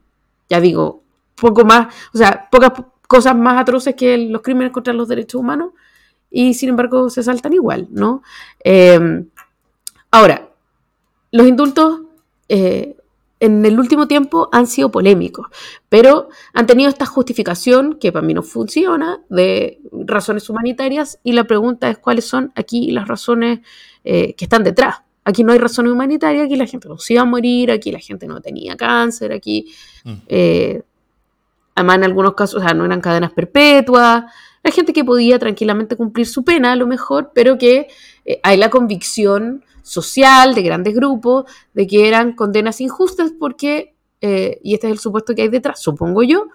[0.49, 1.03] ya digo,
[1.35, 2.73] poco más, o sea, pocas
[3.07, 5.73] cosas más atroces que los crímenes contra los derechos humanos,
[6.31, 8.23] y sin embargo se saltan igual, ¿no?
[8.63, 9.25] Eh,
[10.11, 10.51] ahora,
[11.33, 12.03] los indultos
[12.49, 12.98] eh,
[13.41, 15.47] en el último tiempo han sido polémicos,
[15.89, 21.45] pero han tenido esta justificación que para mí no funciona de razones humanitarias y la
[21.45, 23.61] pregunta es cuáles son aquí las razones
[24.05, 24.97] eh, que están detrás.
[25.25, 27.99] Aquí no hay razones humanitarias, aquí la gente no se iba a morir, aquí la
[27.99, 29.73] gente no tenía cáncer, aquí,
[30.05, 30.13] mm.
[30.27, 30.83] eh,
[31.75, 34.25] además en algunos casos, o sea, no eran cadenas perpetuas,
[34.63, 37.89] hay gente que podía tranquilamente cumplir su pena a lo mejor, pero que
[38.25, 44.61] eh, hay la convicción social de grandes grupos de que eran condenas injustas porque, eh,
[44.63, 46.49] y este es el supuesto que hay detrás, supongo yo,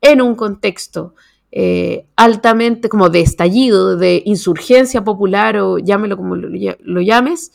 [0.00, 1.14] en un contexto
[1.50, 7.52] eh, altamente como de estallido, de insurgencia popular o llámelo como lo, llames,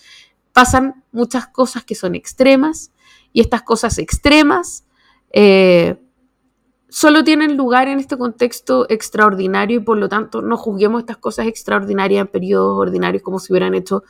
[0.53, 2.91] pasan muchas cosas que son extremas
[3.33, 4.85] y estas cosas extremas
[6.89, 11.47] solo tienen lugar en este contexto extraordinario y por lo tanto no juzguemos estas cosas
[11.47, 14.03] extraordinarias en periodos ordinarios como si hubieran hecho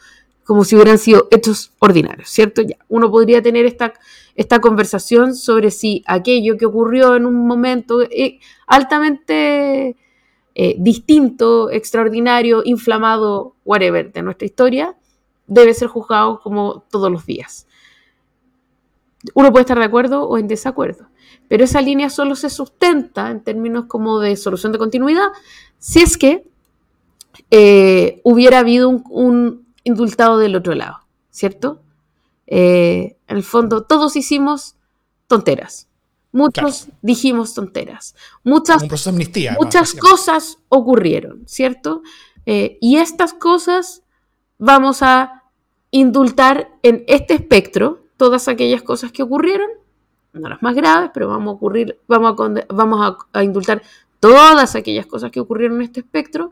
[0.49, 2.63] como si hubieran sido hechos ordinarios, ¿cierto?
[2.63, 3.93] Ya, uno podría tener esta,
[4.33, 9.95] esta conversación sobre si aquello que ocurrió en un momento eh, altamente
[10.55, 14.97] eh, distinto, extraordinario, inflamado, whatever, de nuestra historia,
[15.45, 17.67] debe ser juzgado como todos los días.
[19.35, 21.09] Uno puede estar de acuerdo o en desacuerdo,
[21.47, 25.27] pero esa línea solo se sustenta en términos como de solución de continuidad
[25.77, 26.49] si es que
[27.51, 30.99] eh, hubiera habido un indultado del otro lado,
[31.29, 31.81] ¿cierto?
[32.47, 34.75] Eh, en el fondo, todos hicimos
[35.27, 35.87] tonteras.
[36.31, 38.15] Muchos dijimos tonteras.
[38.43, 38.83] Muchas,
[39.59, 42.03] muchas cosas ocurrieron, ¿cierto?
[42.45, 44.03] Eh, y estas cosas
[44.57, 45.43] vamos a
[45.91, 49.69] indultar en este espectro todas aquellas cosas que ocurrieron,
[50.33, 53.81] no las más graves, pero vamos a ocurrir, vamos a, vamos a indultar
[54.19, 56.51] todas aquellas cosas que ocurrieron en este espectro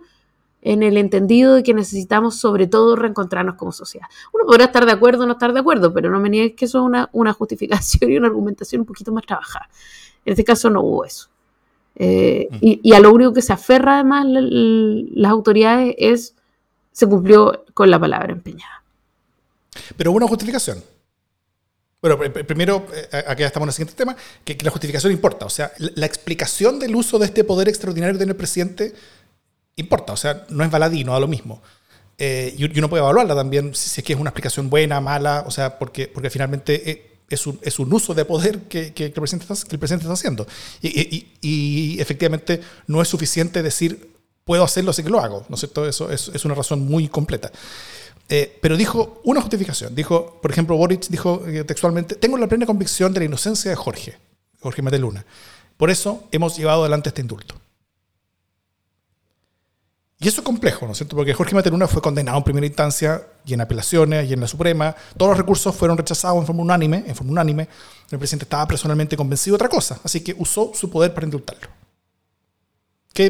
[0.68, 4.08] en el entendido de que necesitamos sobre todo reencontrarnos como sociedad.
[4.34, 6.66] Uno podrá estar de acuerdo o no estar de acuerdo, pero no me niegues que
[6.66, 9.70] eso es una, una justificación y una argumentación un poquito más trabajada.
[10.26, 11.30] En este caso no hubo eso.
[11.96, 12.58] Eh, mm.
[12.60, 16.36] y, a lo único que se aferra además las autoridades es,
[16.92, 18.84] se cumplió con la palabra empeñada.
[19.96, 20.84] Pero hubo una justificación.
[22.02, 25.46] Bueno, primero, eh, aquí estamos en el siguiente tema, que, la justificación importa.
[25.46, 28.94] O sea, la, la, explicación del uso de este poder extraordinario que tiene el presidente
[29.78, 31.62] importa, o sea, no es baladí, no da lo mismo.
[32.18, 35.52] Eh, y, uno puede evaluarla también, si, es que es una explicación buena, mala, o
[35.52, 39.12] sea, porque, porque finalmente eh, es un, es un uso de poder que, que, el
[39.12, 40.48] presidente está, que el presidente está haciendo.
[40.82, 44.14] Y, y, efectivamente no es suficiente decir,
[44.44, 45.88] puedo hacerlo así que lo hago, ¿no es cierto?
[45.88, 47.52] Eso es, es una razón muy completa.
[48.30, 49.96] Eh, pero dijo una justificación.
[49.96, 54.18] Dijo, por ejemplo, Boric dijo textualmente, tengo la plena convicción de la inocencia de Jorge,
[54.60, 55.26] Jorge Mateluna.
[55.78, 57.56] Por eso hemos llevado adelante este indulto.
[60.20, 61.16] Y eso es complejo, ¿no es cierto?
[61.16, 64.96] Porque Jorge Materuna fue condenado en primera instancia y en apelaciones y en la Suprema.
[65.16, 67.04] Todos los recursos fueron rechazados en forma unánime.
[67.06, 67.68] En forma unánime,
[68.10, 71.68] el presidente estaba personalmente convencido de otra cosa, así que usó su poder para indultarlo.
[73.14, 73.30] ¿Qué,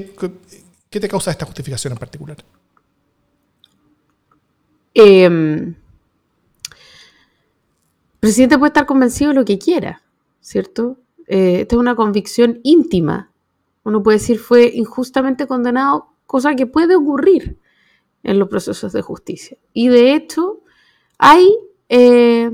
[0.90, 2.38] te causa esta justificación en particular?
[4.94, 5.76] Em, el
[8.20, 10.02] presidente puede estar convencido de lo que quiera,
[10.40, 10.98] ¿cierto?
[11.28, 13.30] Eh, esta es una convicción íntima.
[13.84, 17.58] Uno puede decir fue injustamente condenado cosa que puede ocurrir
[18.22, 19.58] en los procesos de justicia.
[19.74, 20.60] Y de hecho,
[21.18, 21.48] hay,
[21.90, 22.52] eh,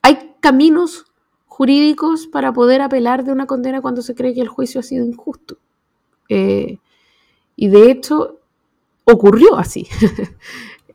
[0.00, 1.04] hay caminos
[1.46, 5.04] jurídicos para poder apelar de una condena cuando se cree que el juicio ha sido
[5.04, 5.58] injusto.
[6.28, 6.78] Eh,
[7.56, 8.38] y de hecho,
[9.04, 9.86] ocurrió así.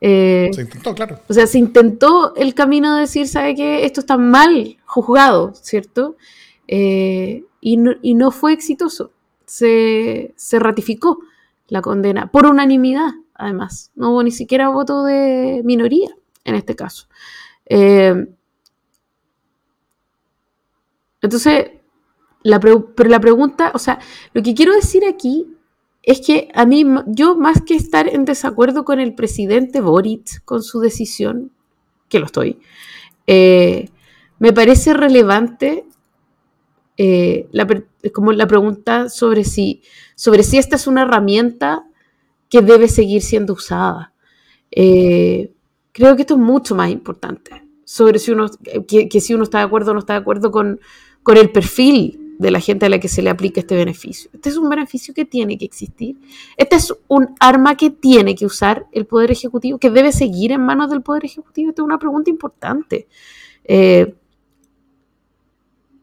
[0.01, 1.19] Eh, se intentó, claro.
[1.29, 3.85] O sea, se intentó el camino de decir, ¿sabe qué?
[3.85, 6.17] Esto está mal juzgado, ¿cierto?
[6.67, 9.11] y, y no fue exitoso
[9.45, 11.19] se, ratificó
[11.67, 13.91] la condena por unanimidad, además.
[13.95, 16.09] No hubo ni siquiera voto de minoría
[16.43, 17.07] en este caso.
[17.65, 18.27] Eh,
[21.21, 21.71] entonces,
[22.43, 23.99] la pero la pregunta, o sea,
[24.33, 25.47] lo que quiero decir aquí
[26.03, 30.61] es que a mí, yo más que estar en desacuerdo con el presidente Boric, con
[30.61, 31.51] su decisión,
[32.07, 32.59] que lo estoy,
[33.25, 33.89] eh,
[34.37, 35.85] me parece relevante
[36.97, 37.67] eh, la,
[38.13, 39.81] como la pregunta sobre si,
[40.15, 41.85] sobre si esta es una herramienta
[42.49, 44.13] que debe seguir siendo usada.
[44.71, 45.51] Eh,
[45.91, 47.63] creo que esto es mucho más importante.
[47.83, 48.49] sobre si uno,
[48.87, 50.79] que, si uno está de acuerdo o no está de acuerdo con,
[51.21, 54.29] con el perfil de la gente a la que se le aplica este beneficio.
[54.33, 56.17] Este es un beneficio que tiene que existir.
[56.57, 60.61] Este es un arma que tiene que usar el Poder Ejecutivo, que debe seguir en
[60.61, 61.69] manos del Poder Ejecutivo.
[61.69, 63.07] Esta es una pregunta importante.
[63.63, 64.15] Eh,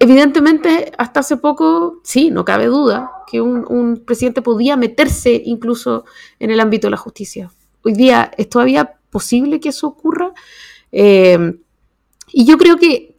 [0.03, 6.05] evidentemente, hasta hace poco, sí, no cabe duda que un, presidente podía meterse incluso
[6.41, 7.53] en el ámbito de la justicia.
[7.85, 10.33] Hoy día es todavía posible que eso ocurra.
[10.91, 11.55] Eh,
[12.33, 13.15] y yo creo que,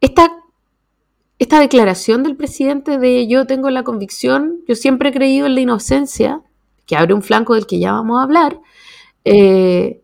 [0.00, 5.60] esta declaración del presidente de yo tengo la convicción, yo siempre he creído en la
[5.60, 6.40] inocencia,
[6.86, 8.58] que abre un flanco del que ya vamos a hablar,
[9.26, 9.99] eh,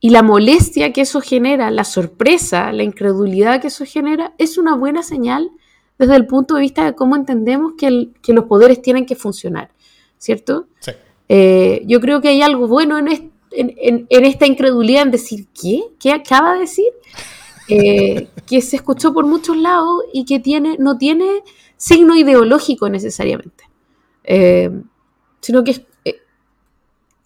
[0.00, 4.76] y la molestia que eso genera, la sorpresa, la incredulidad que eso genera, es una
[4.76, 5.50] buena señal
[5.98, 9.70] desde el punto de vista de cómo entendemos que, los poderes tienen que funcionar,
[10.18, 10.68] ¿cierto?
[10.80, 10.92] Sí.
[11.28, 13.08] Eh, yo creo que hay algo bueno en,
[13.50, 15.82] en, esta incredulidad en decir, ¿qué?
[15.98, 16.92] ¿Qué acaba de decir?
[17.68, 21.42] Eh, que se escuchó por muchos lados y que tiene, no tiene
[21.76, 23.64] signo ideológico necesariamente,
[24.24, 24.70] eh,
[25.40, 25.82] sino que es,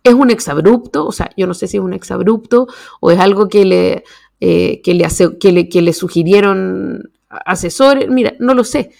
[0.05, 2.67] es, un exabrupto, o sea, yo no sé si es un exabrupto
[3.01, 4.05] o es algo que le,
[4.39, 8.93] que le, hace, que le, que le sugirieron asesores, mira, no lo sé,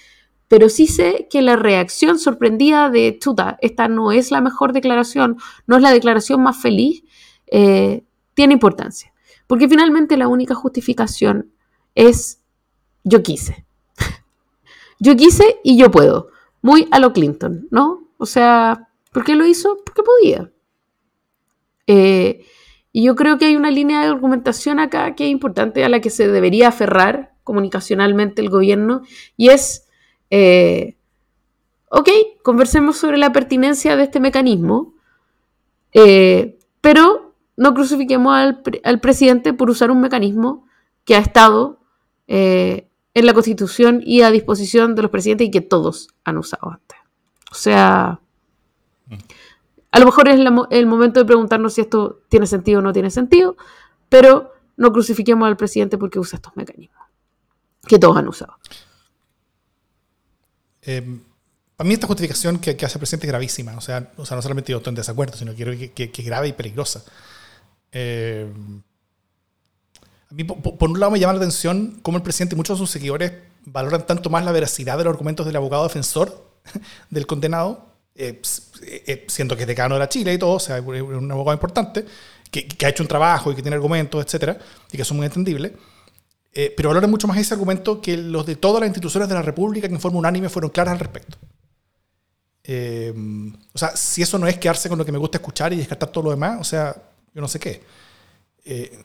[0.49, 5.37] pero sí sé que la reacción sorprendida de chuta, esta no es la mejor declaración,
[5.67, 7.05] no es la declaración más feliz,
[8.35, 9.13] tiene importancia.
[9.47, 11.53] Porque finalmente la única justificación
[11.95, 12.41] es
[13.03, 13.67] yo quise.
[15.01, 16.29] yo quise y yo puedo.
[16.63, 18.09] Muy a lo Clinton, ¿no?
[18.17, 19.79] O sea, ¿por qué lo hizo?
[19.85, 20.53] Porque podía.
[21.93, 22.47] Eh,
[22.93, 26.01] y yo creo que hay una línea de argumentación acá que es importante a la
[26.01, 29.03] que se debería aferrar comunicacionalmente el gobierno
[29.37, 29.89] y es,
[30.31, 30.97] eh,
[31.89, 32.09] ok,
[32.45, 34.95] conversemos sobre la pertinencia de este mecanismo,
[35.93, 40.69] eh, pero no crucifiquemos al, presidente por usar un mecanismo
[41.05, 41.81] que ha estado
[42.29, 46.71] eh, en la Constitución y a disposición de los presidentes y que todos han usado
[46.71, 46.99] antes.
[47.51, 48.21] O sea,
[49.93, 50.39] a lo mejor es
[50.71, 53.57] el momento de preguntarnos si esto tiene sentido o no tiene sentido,
[54.09, 57.05] pero no crucifiquemos al presidente porque usa estos mecanismos
[57.87, 58.55] que todos han usado.
[60.83, 61.19] Eh,
[61.77, 63.77] para mí esta justificación que, hace el presidente es gravísima.
[63.77, 66.53] O sea, no solamente yo estoy en desacuerdo, sino que, que, que es grave y
[66.53, 67.03] peligrosa.
[67.93, 68.53] Eh,
[70.31, 72.85] a mí, por, un lado, me llama la atención cómo el presidente y muchos de
[72.85, 73.33] sus seguidores
[73.65, 76.45] valoran tanto más la veracidad de los argumentos del abogado defensor
[77.11, 77.90] del condenado,
[78.21, 78.43] eh,
[78.83, 81.55] eh, siendo que es decano de la Chile y todo, o sea, es un abogado
[81.55, 82.05] importante,
[82.51, 84.59] que, ha hecho un trabajo y que tiene argumentos, etcétera,
[84.93, 85.73] y que son muy entendibles.
[86.77, 89.89] pero valoran mucho más ese argumento que los de todas las instituciones de la República
[89.89, 91.39] que en forma unánime fueron claras al respecto.
[93.75, 96.11] o sea, si eso no es quedarse con lo que me gusta escuchar y descartar
[96.11, 96.95] todo lo demás, o sea,
[97.35, 97.83] yo no sé qué.
[98.65, 99.05] Eh,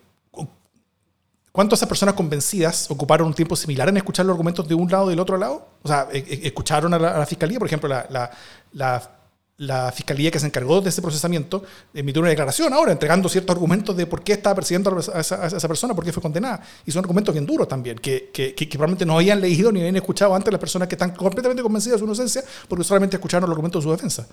[1.55, 5.05] ¿Cuántas esas personas convencidas ocuparon un tiempo similar en escuchar los argumentos de un lado
[5.05, 5.65] y del otro lado?
[5.83, 8.29] O sea, e, e, escucharon a la, fiscalía, por ejemplo, la,
[8.73, 11.63] la, fiscalía que se encargó de ese procesamiento
[11.93, 15.95] emitió una declaración ahora, entregando ciertos argumentos de por qué estaba persiguiendo a esa, persona,
[15.95, 16.61] por qué fue condenada.
[16.85, 19.95] Y son argumentos bien duros también, que, que, que, probablemente no habían leído ni habían
[19.95, 23.55] escuchado antes las personas que están completamente convencidas de su inocencia, porque solamente escucharon los
[23.55, 24.27] argumentos de su defensa.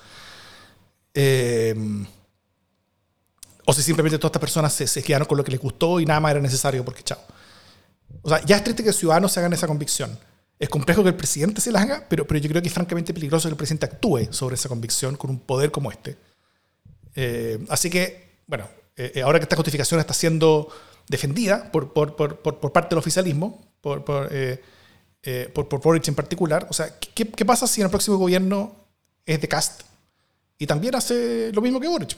[1.14, 2.04] Eh,
[3.64, 6.20] o si simplemente todas estas personas se, quedaron con lo que les gustó y nada
[6.20, 7.18] más era necesario porque chao.
[8.22, 10.18] O sea, ya es triste que ciudadanos se hagan esa convicción.
[10.58, 13.12] Es complejo que el presidente se la haga, pero, pero yo creo que es francamente
[13.14, 16.16] peligroso que el presidente actúe sobre esa convicción con un poder como este.
[17.14, 20.68] Eh, así que, bueno, eh, eh, ahora que esta justificación está siendo
[21.08, 24.28] defendida por, por, por, por parte del oficialismo, por, por,
[25.52, 28.74] por, Boric en particular, o sea, ¿qué, ¿qué, pasa si en el próximo gobierno
[29.26, 29.82] es de Cast
[30.58, 32.16] y también hace lo mismo que Boric?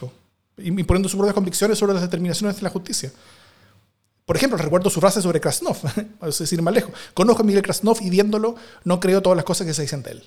[0.58, 3.12] Imponiendo sus propias convicciones sobre las determinaciones de la justicia.
[4.24, 5.76] Por ejemplo, recuerdo su frase sobre Krasnov,
[6.22, 6.92] es decir, más lejos.
[7.12, 10.12] Conozco a Miguel Krasnov y viéndolo no creo todas las cosas que se dicen de
[10.12, 10.22] él.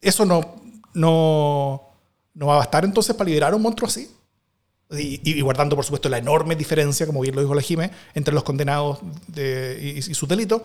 [0.00, 0.62] Eso no,
[0.94, 1.82] no,
[2.34, 4.10] no va a bastar entonces para liberar a un monstruo así.
[4.92, 8.98] Y, guardando, por supuesto, la enorme diferencia, como bien lo dijo la entre los condenados
[9.36, 10.62] y, y sus delitos.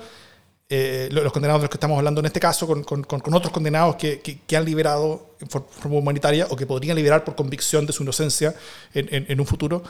[0.67, 3.53] Eh, los condenados de los que estamos hablando en este caso, con, con, con otros
[3.53, 7.93] condenados que, que, han liberado en forma humanitaria o que podrían liberar por convicción de
[7.93, 8.55] su inocencia
[8.91, 9.83] en, en, un futuro,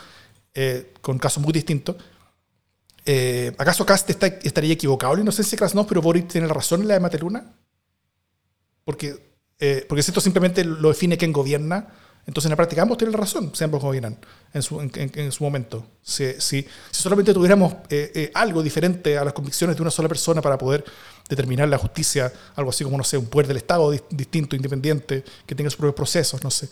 [0.54, 1.96] eh, con casos muy distintos.
[3.06, 6.82] Eh, ¿Acaso Cast está, estaría equivocado en la inocencia de Krasnov, pero Boris tiene razón
[6.82, 7.54] en la de Mateluna?
[8.84, 9.16] Porque,
[9.88, 11.88] porque si esto simplemente lo define quien gobierna,
[12.26, 14.18] entonces en la práctica ambos tienen razón, si ambos gobiernan
[14.54, 15.86] en su, en, su momento.
[16.02, 20.42] Si, si, solamente tuviéramos eh, eh, algo diferente a las convicciones de una sola persona
[20.42, 20.84] para poder
[21.30, 25.56] determinar la justicia, algo así como, no sé, un poder del Estado distinto, independiente, que
[25.56, 26.70] tenga sus propios procesos, no sé.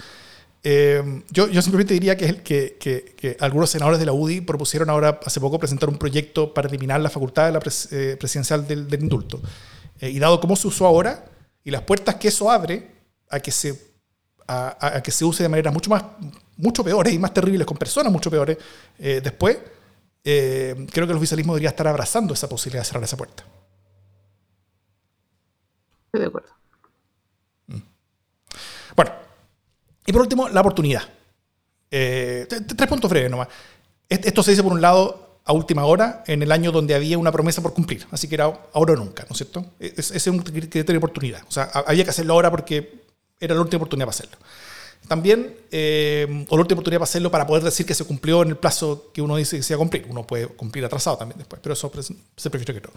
[0.66, 4.90] Eh, yo, yo, simplemente diría que, que, que, que, algunos senadores de la UDI propusieron
[4.90, 8.66] ahora, hace poco, presentar un proyecto para eliminar la facultad de la pres, eh, presidencial
[8.66, 9.42] del, del indulto.
[10.00, 11.26] Eh, y dado cómo se usó ahora
[11.66, 12.92] y las puertas que eso abre
[13.30, 13.93] a que se,
[14.48, 16.04] a, a que se use de maneras mucho, más,
[16.58, 18.58] mucho peores y más terribles con personas mucho peores
[19.00, 19.58] eh, después,
[20.24, 23.44] creo que el oficialismo debería estar abrazando esa posibilidad de cerrar esa puerta.
[26.06, 26.50] Estoy de acuerdo.
[27.68, 27.82] Mm.
[28.96, 29.12] Bueno,
[30.06, 31.02] y por último, la oportunidad.
[31.92, 33.48] Eh, tres puntos breves nomás.
[34.08, 37.32] Esto se dice por un lado a última hora, en el año donde había una
[37.32, 38.08] promesa por cumplir.
[38.12, 39.66] Así que era ahora o nunca, ¿no es cierto?
[39.80, 41.42] Ese es un criterio de oportunidad.
[41.48, 43.03] O sea, había que hacerlo ahora porque
[43.44, 44.38] era la última oportunidad para hacerlo.
[45.08, 48.50] También, eh, o la última oportunidad para hacerlo para poder decir que se cumplió en
[48.50, 50.06] el plazo que uno dice que se iba a cumplir.
[50.10, 51.92] Uno puede cumplir atrasado también después, pero eso
[52.38, 52.94] se prefiere que no.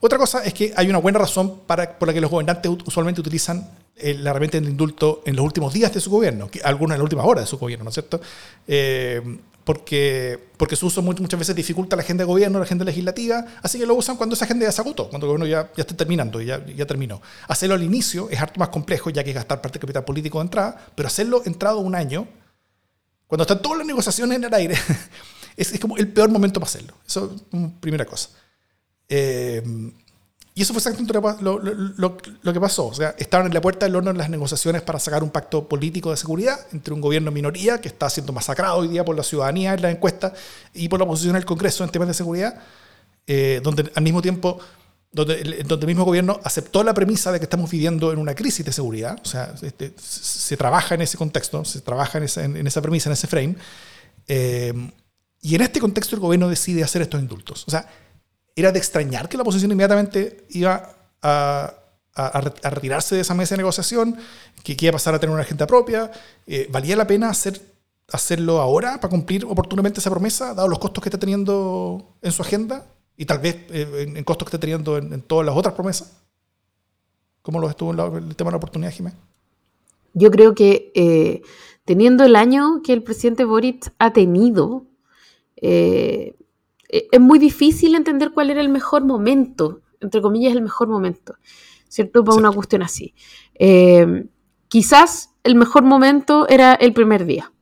[0.00, 3.20] Otra cosa es que hay una buena razón para, por la que los gobernantes usualmente
[3.20, 6.94] utilizan eh, la herramienta del indulto en los últimos días de su gobierno, que, algunos
[6.94, 8.20] en las últimas horas de su gobierno, ¿no es cierto?
[8.66, 9.20] Eh,
[9.68, 13.78] porque, porque su uso muchas veces dificulta la agenda de gobierno, la agenda legislativa, así
[13.78, 15.94] que lo usan cuando esa agenda ya se agotó, cuando el gobierno ya, ya está
[15.94, 17.20] terminando, ya, ya terminó.
[17.48, 20.44] Hacerlo al inicio es harto más complejo, ya que gastar parte del capital político de
[20.44, 22.26] entrada, pero hacerlo entrado un año,
[23.26, 24.74] cuando están todas las negociaciones en el aire,
[25.58, 26.94] es, es como el peor momento para hacerlo.
[27.06, 28.30] Eso es primera cosa.
[29.06, 29.62] Eh,
[30.58, 32.88] y eso fue exactamente lo, lo, lo, lo, que pasó.
[32.88, 35.68] O sea, estaban en la puerta del horno en las negociaciones para sacar un pacto
[35.68, 39.22] político de seguridad entre un gobierno minoría que está siendo masacrado hoy día por la
[39.22, 40.32] ciudadanía en la encuesta
[40.74, 42.58] y por la oposición el Congreso en temas de seguridad,
[43.28, 44.58] eh, donde al mismo tiempo,
[45.12, 48.66] donde, donde, el mismo gobierno aceptó la premisa de que estamos viviendo en una crisis
[48.66, 49.16] de seguridad.
[49.24, 52.82] O sea, este, se trabaja en ese contexto, se trabaja en esa, en, en esa
[52.82, 53.54] premisa, en ese frame.
[54.26, 54.74] Eh,
[55.40, 57.62] y en este contexto el gobierno decide hacer estos indultos.
[57.68, 57.88] O sea,
[58.58, 61.74] era de extrañar que la oposición inmediatamente iba a,
[62.64, 64.16] retirarse de esa mesa de negociación,
[64.64, 66.10] que, que, iba a pasar a tener una agenda propia.
[66.48, 67.60] Eh, ¿Valía la pena hacer,
[68.10, 72.42] hacerlo ahora para cumplir oportunamente esa promesa, dado los costos que está teniendo en su
[72.42, 72.84] agenda
[73.16, 76.16] y tal vez eh, en, costos que está teniendo en, todas las otras promesas?
[77.42, 79.18] ¿Cómo lo estuvo en el tema de la oportunidad, Jiménez?
[80.12, 81.42] Yo creo que eh,
[81.84, 84.86] teniendo el año que el presidente Boric ha tenido,
[86.88, 91.34] es muy difícil entender cuál era el mejor momento, entre comillas, el mejor momento,
[91.88, 92.24] ¿cierto?
[92.24, 93.14] Para una cuestión así.
[93.54, 94.26] Eh,
[94.68, 97.52] quizás el mejor momento era el primer día.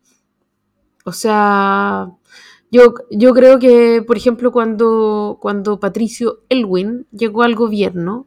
[1.04, 2.10] O sea,
[2.70, 8.26] yo, yo creo que, por ejemplo, cuando, cuando Patricio Elwin llegó al gobierno,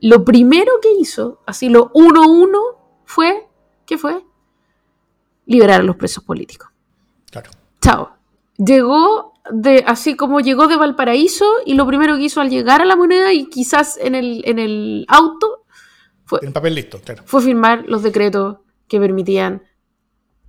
[0.00, 2.60] lo primero que hizo, así lo uno uno,
[3.04, 3.48] fue,
[3.86, 4.24] ¿qué fue?
[5.46, 6.70] Liberar a los presos políticos.
[7.30, 7.50] Claro.
[7.80, 8.16] Chao.
[8.58, 12.84] Llegó de, así como llegó de Valparaíso y lo primero que hizo al llegar a
[12.84, 15.64] la moneda y quizás en el, en el auto
[16.24, 17.22] fue, en papel listo, claro.
[17.26, 19.62] fue firmar los decretos que permitían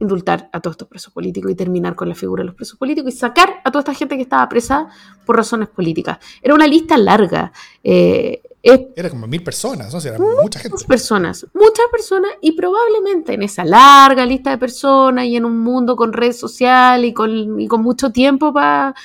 [0.03, 3.13] indultar a todos estos presos políticos y terminar con la figura de los presos políticos
[3.13, 4.87] y sacar a toda esta gente que estaba presa
[5.25, 6.19] por razones políticas.
[6.41, 7.51] Era una lista larga.
[7.83, 9.97] Eh, es, era como mil personas, ¿no?
[9.97, 10.73] O sea, era mucha gente.
[10.73, 15.59] Muchas personas, muchas personas, y probablemente en esa larga lista de personas y en un
[15.59, 18.95] mundo con redes sociales y con, y con mucho tiempo para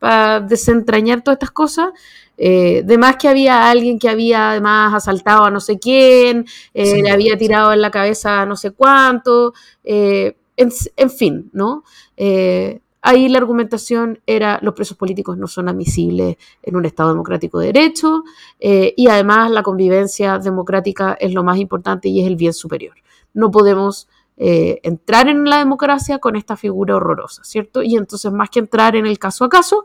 [0.00, 1.90] pa desentrañar todas estas cosas,
[2.36, 6.86] eh, de más que había alguien que había además asaltado a no sé quién, eh,
[6.86, 11.84] sí, le había tirado en la cabeza a no sé cuánto, eh, en, fin, ¿no?
[12.16, 17.58] Eh, ahí la argumentación era los presos políticos no son admisibles en un Estado democrático
[17.58, 18.24] de derecho
[18.60, 22.96] eh, y además la convivencia democrática es lo más importante y es el bien superior.
[23.34, 27.82] No podemos eh, entrar en la democracia con esta figura horrorosa, ¿cierto?
[27.82, 29.84] Y entonces más que entrar en el caso a caso,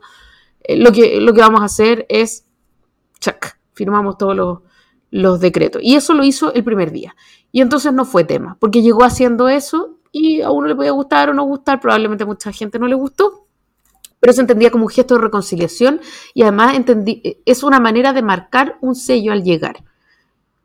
[0.68, 2.46] lo, que, lo que vamos a hacer es,
[3.20, 4.60] check, firmamos todos los,
[5.12, 5.82] los decretos.
[5.84, 7.16] Y eso lo hizo el primer día.
[7.52, 11.30] Y entonces no fue tema, porque llegó haciendo eso y a uno le podía gustar
[11.30, 13.48] o no gustar, probablemente a mucha gente no le gustó,
[14.20, 16.02] pero se entendía como un gesto de reconciliación
[16.34, 19.84] y además entendí, es una manera de marcar un sello al llegar.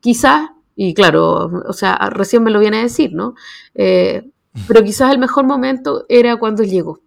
[0.01, 3.35] Quizás, y claro, o sea, recién me lo viene a decir, ¿no?
[3.73, 4.29] Eh,
[4.67, 6.99] pero quizás el mejor momento era cuando llegó.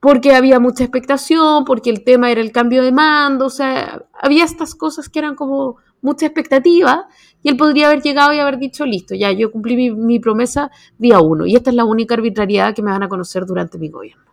[0.00, 4.44] Porque había mucha expectación, porque el tema era el cambio de mando, o sea, había
[4.44, 7.08] estas cosas que eran como mucha expectativa
[7.42, 10.70] y él podría haber llegado y haber dicho, listo, ya, yo cumplí mi, mi, promesa
[10.98, 13.88] día uno y esta es la única arbitrariedad que me van a conocer durante mi
[13.88, 14.24] gobierno.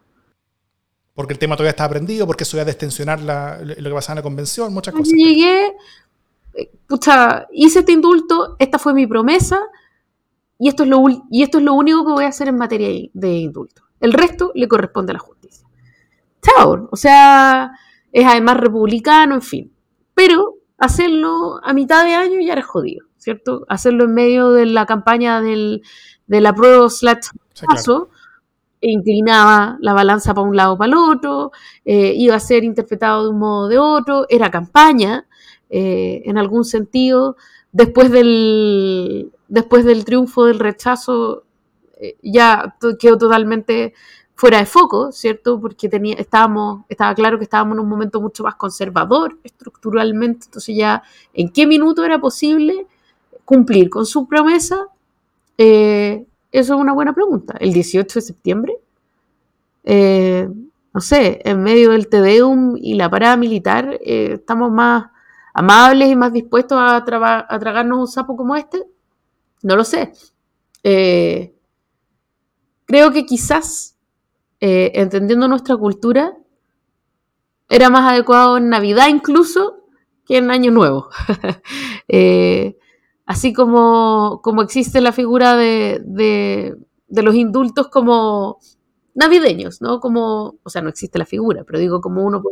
[1.13, 4.13] Porque el tema todavía está aprendido, porque eso iba a destensionar la, lo que pasaba
[4.13, 5.13] en la convención, muchas cosas.
[5.13, 5.73] Llegué,
[6.87, 9.59] pucha, hice este indulto, esta fue mi promesa
[10.57, 13.09] y esto, es lo, y esto es lo único que voy a hacer en materia
[13.13, 13.83] de indulto.
[13.99, 15.67] El resto le corresponde a la justicia.
[16.41, 17.71] Chao, o sea,
[18.11, 19.73] es además republicano, en fin.
[20.13, 23.65] Pero hacerlo a mitad de año ya era jodido, ¿cierto?
[23.69, 25.81] Hacerlo en medio de la campaña del,
[26.27, 27.27] de la prueba slash
[27.65, 28.09] paso,
[28.81, 31.51] e inclinaba la balanza para un lado o para el otro,
[31.85, 35.25] eh, iba a ser interpretado de un modo o de otro, era campaña,
[35.69, 37.37] eh, en algún sentido,
[37.71, 41.45] después del, después del triunfo del rechazo,
[41.97, 43.93] eh, ya quedó totalmente
[44.35, 45.59] fuera de foco, ¿cierto?
[45.59, 51.03] Porque tenía, estaba claro que estábamos en un momento mucho más conservador estructuralmente, entonces ya
[51.33, 52.87] en qué minuto era posible
[53.45, 54.87] cumplir con su promesa,
[55.57, 57.55] eh, eso es una buena pregunta.
[57.59, 58.77] ¿El 18 de septiembre?
[59.83, 60.47] Eh,
[60.93, 65.05] no sé, en medio del Tedeum y la parada militar, eh, estamos más
[65.53, 68.83] amables y más dispuestos a, a, tragarnos un sapo como este?
[69.61, 70.13] No lo sé.
[72.85, 73.92] creo que quizás
[74.59, 76.37] eh, entendiendo nuestra cultura,
[77.69, 79.87] era más adecuado en Navidad incluso
[80.25, 81.09] que en Año Nuevo.
[82.09, 82.77] Eh,
[83.25, 86.75] así como, como, existe la figura de, de,
[87.23, 88.59] los indultos como
[89.15, 89.99] navideños, ¿no?
[89.99, 92.43] Como, o sea, no existe la figura, pero digo como uno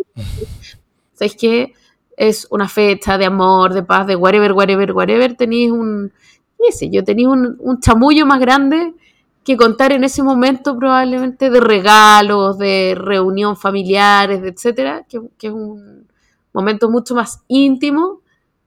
[1.13, 1.73] ¿Sabes qué?
[2.17, 5.35] Es una fecha de amor, de paz, de whatever, whatever, whatever.
[5.35, 6.13] Tenéis un,
[6.57, 8.95] qué yo, tenéis un chamullo más grande
[9.43, 16.07] que contar en ese momento probablemente de regalos, de reunión familiares, etcétera, que, es un
[16.53, 18.21] momento mucho más íntimo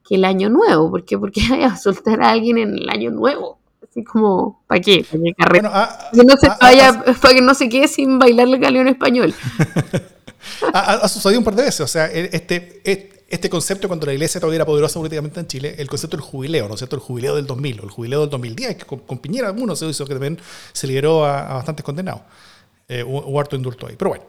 [0.07, 3.57] que el año nuevo, porque porque vaya a soltar a alguien en el año nuevo,
[3.83, 5.05] así como ¿para qué?
[5.37, 8.47] ¿Para qué ah, que no se ah, ah, para que no se quede sin bailar
[8.47, 9.33] el galeón español.
[10.73, 14.39] ha, sucedido un par de veces, o sea, este, este este concepto cuando la iglesia
[14.39, 16.95] todavía era poderosa políticamente en Chile, el concepto del jubileo, ¿no es cierto?
[16.95, 20.05] El jubileo del 2000 o el jubileo del 2010, que con, Piñera algunos se hizo
[20.05, 20.39] que también
[20.73, 22.21] se liberó a, bastantes condenados.
[22.87, 24.25] Eh, hubo, harto indulto ahí, pero bueno.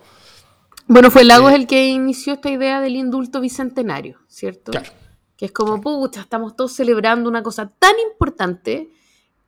[0.87, 4.73] Bueno, fue Lagos eh, el que inició esta idea del indulto bicentenario, ¿cierto?
[4.73, 4.91] Claro.
[5.37, 8.89] Que es como, pucha, estamos todos celebrando una cosa tan importante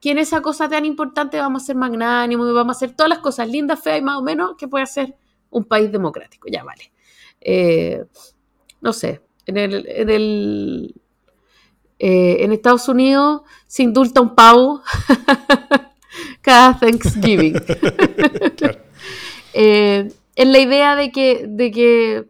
[0.00, 3.18] que en esa cosa tan importante vamos a ser magnánimos, vamos a hacer todas las
[3.20, 5.16] cosas lindas, feas y más o menos que puede ser
[5.50, 6.92] un país democrático, ya vale.
[7.40, 8.04] Eh,
[8.80, 10.94] no sé, en el, en el
[11.98, 14.82] eh, en Estados Unidos se indulta un pavo
[16.42, 17.54] cada Thanksgiving.
[19.54, 22.28] eh, en la idea de que, de que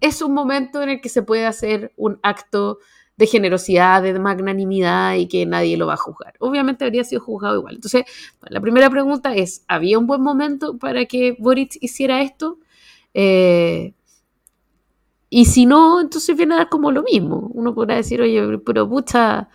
[0.00, 2.78] es un momento en el que se puede hacer un acto
[3.16, 6.34] de generosidad, de magnanimidad y que nadie lo va a juzgar.
[6.38, 7.74] Obviamente habría sido juzgado igual.
[7.74, 8.04] Entonces,
[8.48, 12.58] la primera pregunta es, ¿había un buen momento para que Boric hiciera esto?
[13.12, 13.92] Eh,
[15.30, 17.50] y si no, entonces viene a dar como lo mismo.
[17.54, 19.48] Uno podrá decir, oye, pero pucha,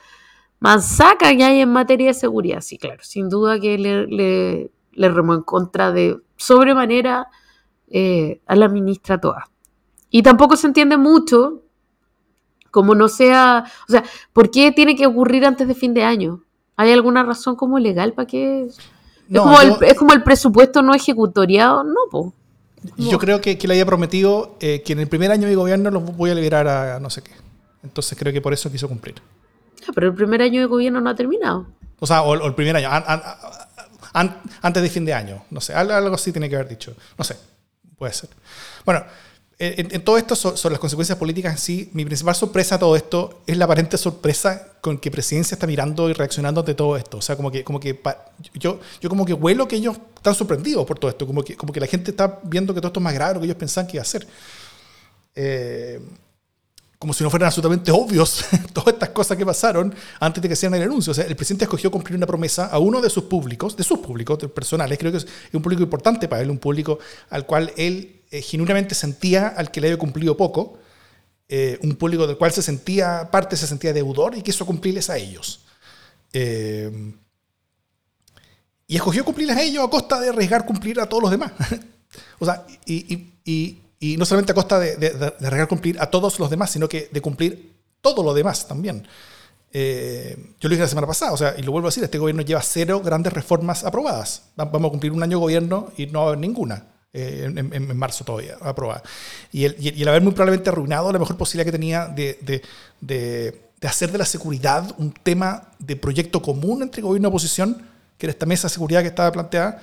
[0.60, 2.62] manzaca que hay en materia de seguridad.
[2.62, 7.28] Sí, claro, sin duda que le, le, le remó en contra de sobremanera
[7.90, 9.50] eh, a la ministra toda.
[10.10, 11.62] Y tampoco se entiende mucho,
[12.72, 16.42] como no sea, o sea, ¿por qué tiene que ocurrir antes de fin de año?
[16.78, 18.64] ¿Hay alguna razón como legal para que...
[18.64, 18.80] es,
[19.30, 22.34] como el, es como el presupuesto no ejecutoriado, no, pues.
[22.98, 25.92] Yo creo que, que le había prometido eh, que en el primer año de gobierno
[25.92, 27.32] los voy a liberar a no sé qué.
[27.84, 29.16] Entonces creo que por eso quiso cumplir.
[29.88, 31.68] Ah, pero el primer año de gobierno no ha terminado.
[32.00, 32.90] O sea, o, el primer año,
[34.14, 35.44] antes de fin de año.
[35.50, 36.96] No sé, algo así tiene que haber dicho.
[37.18, 37.38] No sé,
[37.98, 38.30] puede ser.
[38.84, 39.04] Bueno,
[39.58, 41.89] en, todo esto son, las consecuencias políticas en sí.
[41.93, 46.10] Mi principal sorpresa de todo esto es la aparente sorpresa con que presidencia está mirando
[46.10, 47.18] y reaccionando ante todo esto.
[47.18, 47.97] O sea, como que, como que
[48.53, 51.72] yo, yo como que huelo que ellos están sorprendidos por todo esto, como que, como
[51.72, 53.58] que la gente está viendo que todo esto es más grave de lo que ellos
[53.58, 54.28] pensaban que iba a ser.
[55.36, 56.01] Eh,
[57.00, 60.80] como si no fueran absolutamente obvios todas estas cosas que pasaron antes de que hicieran
[60.80, 61.12] el anuncio.
[61.12, 64.00] O sea, el presidente escogió cumplir una promesa a uno de sus públicos, de sus
[64.00, 68.22] públicos personales, creo que es un público importante para él, un público al cual él
[68.32, 70.80] eh, genuinamente sentía al que le había cumplido poco,
[71.48, 75.18] eh, un público del cual se sentía parte, se sentía deudor y quiso cumplirles a
[75.18, 75.62] ellos.
[76.34, 77.14] Eh,
[78.88, 81.52] y escogió cumplirles a ellos a costa de arriesgar cumplir a todos los demás.
[82.39, 83.82] o sea, y, y, y,
[84.18, 87.22] no solamente a costa de, de, arriesgar cumplir a todos los demás, sino que de
[87.22, 89.08] cumplir todo lo demás también.
[89.74, 92.41] yo lo dije la semana pasada, o sea, y lo vuelvo a decir, este gobierno
[92.41, 94.43] lleva cero grandes reformas aprobadas.
[94.56, 96.86] Vamos a cumplir un año de gobierno y no va a haber ninguna.
[97.18, 99.01] Eh, en, marzo todavía, aprobada.
[99.49, 102.62] Y el, y el, haber muy probablemente arruinado la mejor posibilidad que tenía de, de,
[102.99, 107.88] de, hacer de la seguridad un tema de proyecto común entre gobierno y oposición,
[108.18, 109.82] que era esta mesa de seguridad que estaba planteada.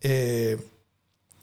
[0.00, 0.64] Eh,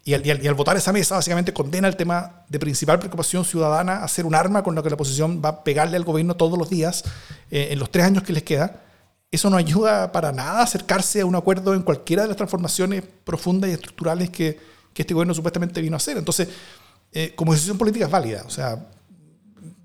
[0.07, 4.05] y, al, y, al, votar esa mesa, básicamente condena el tema de principal preocupación ciudadana
[4.05, 6.57] a ser un arma con la que la oposición va a pegarle al gobierno todos
[6.57, 7.03] los días
[7.51, 8.83] eh, en los tres años que les queda.
[9.29, 13.03] Eso no ayuda para nada a acercarse a un acuerdo en cualquiera de las transformaciones
[13.25, 14.57] profundas y estructurales que,
[14.93, 16.15] que este gobierno supuestamente vino a hacer.
[16.15, 16.47] Entonces,
[17.11, 18.43] eh, como decisión política es válida.
[18.47, 18.87] O sea,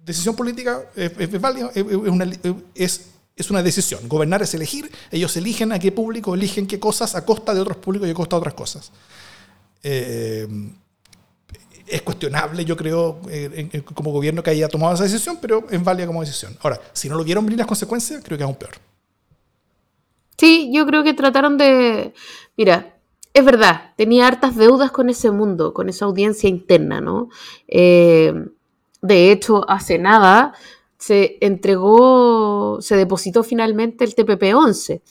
[0.04, 1.72] decisión política es, válida,
[2.76, 4.08] es, es una decisión.
[4.08, 4.88] Gobernar es elegir.
[5.10, 8.14] Ellos eligen a qué público, eligen qué cosas a costa de otros públicos y a
[8.14, 8.92] costa de otras cosas.
[9.82, 10.46] Eh,
[11.86, 16.06] es cuestionable, yo creo, eh, como gobierno que haya tomado esa decisión, pero es válida
[16.06, 16.56] como decisión.
[16.62, 18.72] Ahora, si no lo vieron venir las consecuencias, creo que es aún peor.
[20.38, 22.14] Sí, yo creo que trataron de...
[22.56, 22.96] Mira,
[23.34, 27.28] es verdad, tenía hartas deudas con ese mundo, con esa audiencia interna, ¿no?
[27.68, 28.32] Eh,
[29.00, 30.54] de hecho, hace nada
[30.98, 35.02] se entregó, se depositó finalmente el TPP-11,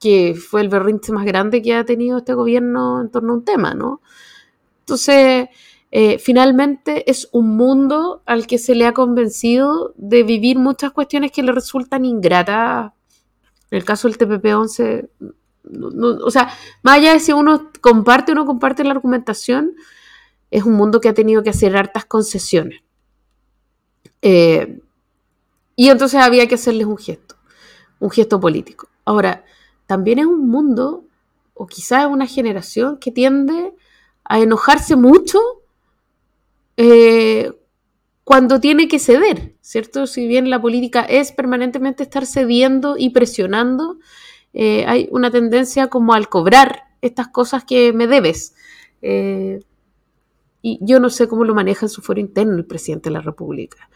[0.00, 3.44] que fue el berrinche más grande que ha tenido este gobierno en torno a un
[3.44, 4.00] tema, ¿no?
[4.80, 5.48] Entonces,
[5.90, 11.32] eh, finalmente es un mundo al que se le ha convencido de vivir muchas cuestiones
[11.32, 12.92] que le resultan ingratas.
[13.70, 15.08] En el caso del TPP-11,
[16.22, 16.50] o sea,
[16.82, 19.72] más allá de si uno comparte o no comparte la argumentación,
[20.50, 22.82] es un mundo que ha tenido que hacer hartas concesiones.
[24.20, 24.80] Eh,
[25.76, 27.36] y entonces había que hacerles un gesto,
[27.98, 28.88] un gesto político.
[29.04, 29.44] Ahora,
[29.86, 31.04] también es un mundo,
[31.54, 33.74] o quizás una generación que tiende
[34.24, 35.38] a enojarse mucho
[36.76, 37.52] eh,
[38.24, 40.06] cuando tiene que ceder, ¿cierto?
[40.06, 43.98] Si bien la política es permanentemente estar cediendo y presionando,
[44.54, 48.54] eh, hay una tendencia como al cobrar estas cosas que me debes.
[49.02, 49.60] Eh,
[50.62, 53.20] y yo no sé cómo lo maneja en su foro interno el presidente de la
[53.20, 53.90] República,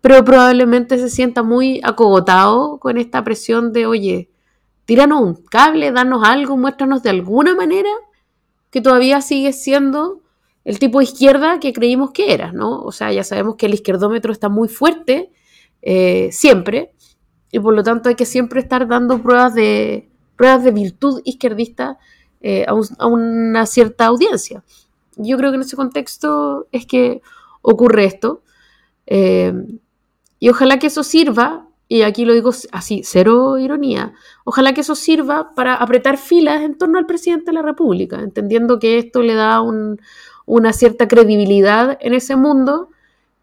[0.00, 4.30] pero probablemente se sienta muy acogotado con esta presión de, oye,
[4.84, 7.90] tíranos un cable, danos algo, muéstranos de alguna manera
[8.70, 10.22] que todavía sigue siendo
[10.64, 12.82] el tipo de izquierda que creímos que era, ¿no?
[12.82, 15.30] O sea, ya sabemos que el izquierdómetro está muy fuerte
[15.82, 16.92] eh, siempre
[17.50, 21.98] y por lo tanto hay que siempre estar dando pruebas de, pruebas de virtud izquierdista
[22.40, 24.64] eh, a, una cierta audiencia.
[25.16, 27.20] Yo creo que en ese contexto es que
[27.60, 28.42] ocurre esto
[29.06, 29.52] eh,
[30.38, 34.14] y ojalá que eso sirva, y aquí lo digo así, cero ironía,
[34.44, 38.78] ojalá que eso sirva para apretar filas en torno al presidente de la República, entendiendo
[38.78, 40.00] que esto le da un,
[40.46, 42.88] una cierta credibilidad en ese mundo,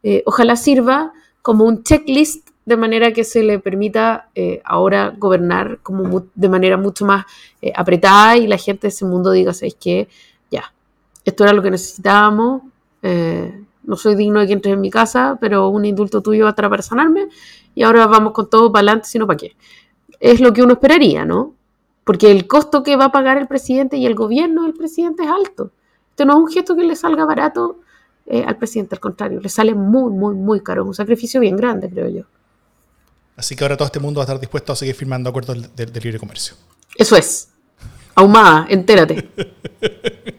[0.01, 5.77] eh, ojalá sirva como un checklist de manera que se le permita eh, ahora gobernar
[5.83, 7.25] como de manera mucho más
[7.61, 10.07] eh, apretada y la gente de ese mundo diga, ¿sabes qué?
[10.49, 10.73] Ya,
[11.23, 12.63] esto era lo que necesitábamos,
[13.89, 16.55] no soy digno de que entres en mi casa, pero un indulto tuyo va a
[16.55, 17.27] para sanarme
[17.73, 19.55] y ahora vamos con todo para adelante, sino para qué.
[20.19, 21.55] Es lo que uno esperaría, ¿no?
[22.03, 25.29] Porque el costo que va a pagar el presidente y el gobierno del presidente es
[25.29, 25.71] alto.
[26.11, 27.79] Este no es un gesto que le salga barato
[28.27, 30.83] eh, al presidente, al contrario, le sale muy, muy, muy caro.
[30.83, 32.23] Es un sacrificio bien grande, creo yo.
[33.37, 35.85] Así que ahora todo este mundo va a estar dispuesto a seguir firmando acuerdos de,
[35.87, 36.55] de libre comercio.
[36.95, 37.49] Eso es.
[38.13, 39.31] Ahumada, entérate.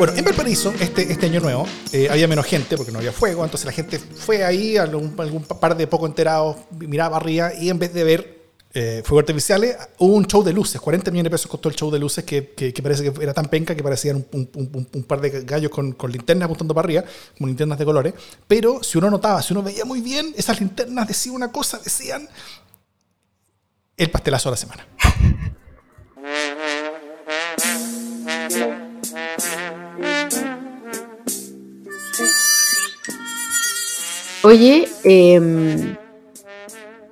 [0.00, 3.44] Bueno, en Valparaíso, este, este año nuevo, eh, había menos gente porque no había fuego,
[3.44, 7.78] entonces la gente fue ahí, algún, algún par de poco enterados, miraba arriba y en
[7.78, 8.40] vez de ver
[8.72, 10.80] eh, fuegos artificiales, hubo un show de luces.
[10.80, 12.40] 40 millones de pesos costó el show de luces que,
[12.82, 16.72] parece que era tan penca que parecían un, par de gallos con, con, linternas apuntando
[16.72, 17.04] para arriba,
[17.36, 18.14] como linternas de colores.
[18.48, 22.26] Pero si uno notaba, si uno veía muy bien, esas linternas decían una cosa, decían
[23.98, 24.86] el pastelazo de la semana.
[34.42, 35.96] Oye, em,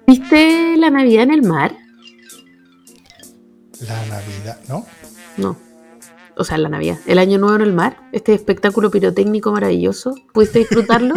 [0.07, 1.77] ¿viste la Navidad en el mar?
[3.87, 4.87] La Navidad, ¿no?
[5.37, 5.57] No.
[6.37, 6.99] O sea, la Navidad.
[7.07, 7.99] El Año Nuevo en el mar.
[8.13, 10.15] Este espectáculo pirotécnico maravilloso.
[10.33, 11.17] ¿Pudiste disfrutarlo?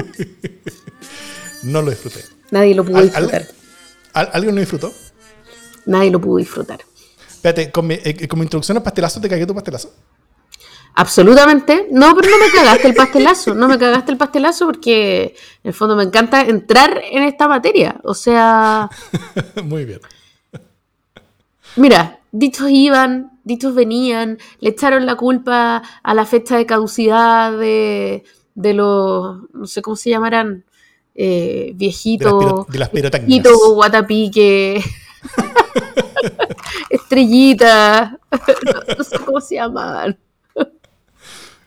[1.63, 2.25] no lo disfruté.
[2.51, 3.47] Nadie lo pudo disfrutar.
[4.13, 4.91] ¿Alguien lo disfrutó?
[5.85, 6.81] Nadie lo pudo disfrutar.
[7.29, 9.93] Espérate, con mi, eh, con mi introducción al pastelazo, ¿te cagué tu pastelazo?
[10.95, 11.87] Absolutamente.
[11.91, 13.55] No, pero no me cagaste el pastelazo.
[13.55, 17.99] No me cagaste el pastelazo porque en el fondo me encanta entrar en esta materia.
[18.03, 18.89] O sea.
[19.63, 19.99] Muy bien.
[21.77, 28.23] Mira, dichos iban, dichos venían, le echaron la culpa a la fecha de caducidad de,
[28.55, 29.37] de los.
[29.53, 30.65] no sé cómo se llamarán.
[31.13, 32.67] Eh, viejitos.
[32.67, 34.81] De las, de Viejito, guatapique.
[36.89, 38.13] estrellitas.
[38.97, 40.17] no sé cómo se llamaban.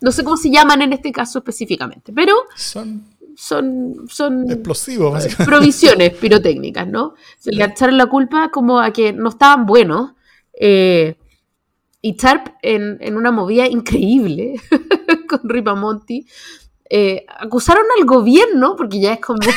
[0.04, 6.12] No sé cómo se llaman en este caso específicamente, pero son, son, son explosivos, provisiones
[6.20, 7.14] pirotécnicas, ¿no?
[7.38, 10.12] Se le echaron la culpa como a que no estaban buenos.
[10.60, 11.16] Eh,
[12.02, 14.56] y Charp, en, una movida increíble
[15.26, 16.26] con Ripamonti,
[16.90, 19.38] eh, acusaron al gobierno, porque ya es como...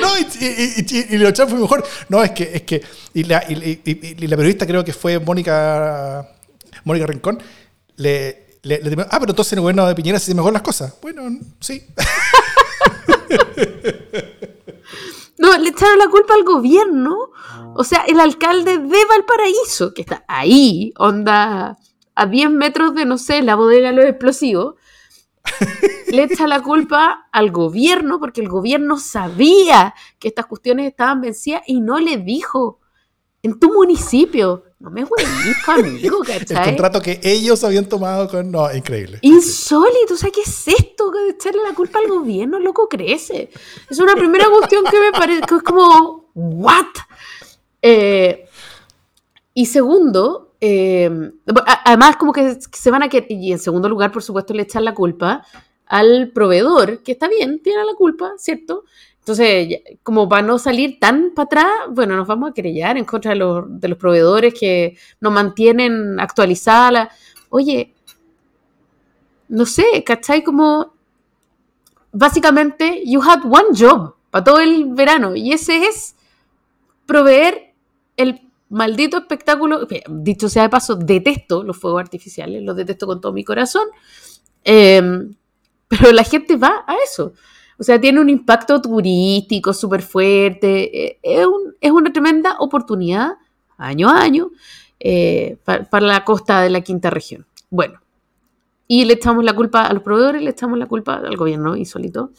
[0.00, 1.84] No, y, y, y, y lo fue mejor.
[2.08, 2.82] No, es que, es que,
[3.14, 6.28] y la, y, la periodista creo que fue Mónica,
[6.84, 7.38] Mónica Rincón,
[7.96, 10.62] le, le, le ah, pero entonces en el gobierno de Piñera se hacen mejor las
[10.62, 10.94] cosas.
[11.00, 11.22] Bueno,
[11.60, 11.86] sí.
[15.40, 17.30] No, le echaron la culpa al gobierno.
[17.74, 21.78] O sea, el alcalde de Valparaíso, que está ahí, onda,
[22.14, 24.74] a 10 metros de, no sé, la bodega de los explosivos,
[26.08, 31.62] le echa la culpa al gobierno porque el gobierno sabía que estas cuestiones estaban vencidas
[31.66, 32.80] y no le dijo
[33.42, 34.64] en tu municipio.
[34.78, 36.56] No me huevís, amigo, ¿cachai?
[36.56, 38.50] El contrato que ellos habían tomado con...
[38.50, 39.18] No, increíble.
[39.20, 41.10] Insólito, o sea, ¿qué es esto?
[41.10, 43.50] De echarle la culpa al gobierno, loco, crece.
[43.90, 46.86] Es una primera cuestión que me parece que es como, ¿what?
[47.82, 48.46] Eh,
[49.52, 51.32] y segundo, eh,
[51.84, 53.08] además como que se van a...
[53.08, 55.44] Que, y en segundo lugar, por supuesto, le echan la culpa
[55.86, 58.84] al proveedor, que está bien, tiene la culpa, ¿cierto?
[59.18, 63.32] Entonces, como para no salir tan para atrás, bueno, nos vamos a querellar en contra
[63.32, 67.10] de los, de los proveedores que nos mantienen actualizada la...
[67.50, 67.94] Oye,
[69.48, 70.42] no sé, ¿cachai?
[70.42, 70.94] Como
[72.12, 76.14] básicamente, you had one job para todo el verano y ese es
[77.06, 77.74] proveer
[78.16, 79.86] el maldito espectáculo.
[80.08, 83.88] Dicho sea de paso, detesto los fuegos artificiales, los detesto con todo mi corazón,
[84.64, 85.34] em,
[85.88, 87.34] pero la gente va a eso.
[87.78, 91.06] O sea, tiene un impacto turístico súper fuerte.
[91.06, 93.32] Eh, es, una tremenda oportunidad,
[93.78, 94.50] año a año,
[94.98, 97.46] eh, para, la costa de la quinta región.
[97.70, 98.00] Bueno,
[98.86, 102.32] y le echamos la culpa a los proveedores, le echamos la culpa al gobierno insólito.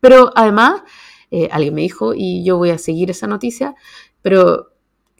[0.00, 0.82] Pero además,
[1.30, 3.74] eh, alguien me dijo, y yo voy a seguir esa noticia,
[4.20, 4.73] pero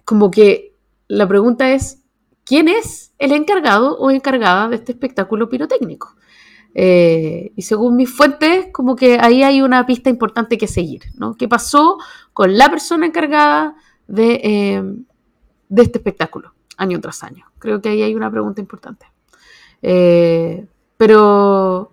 [0.05, 0.75] como que
[1.09, 2.03] la pregunta es,
[2.45, 6.15] ¿quién es el encargado o encargada de este espectáculo pirotécnico?
[6.75, 11.37] Eh, y según mis fuentes, como que ahí hay una pista importante que seguir, ¿no?
[11.37, 11.99] ¿Qué pasó
[12.33, 13.77] con la persona encargada
[14.09, 14.83] de, eh,
[15.69, 17.47] de este espectáculo, año tras año?
[17.59, 19.07] Creo que ahí hay una pregunta importante.
[19.83, 21.93] Eh, pero,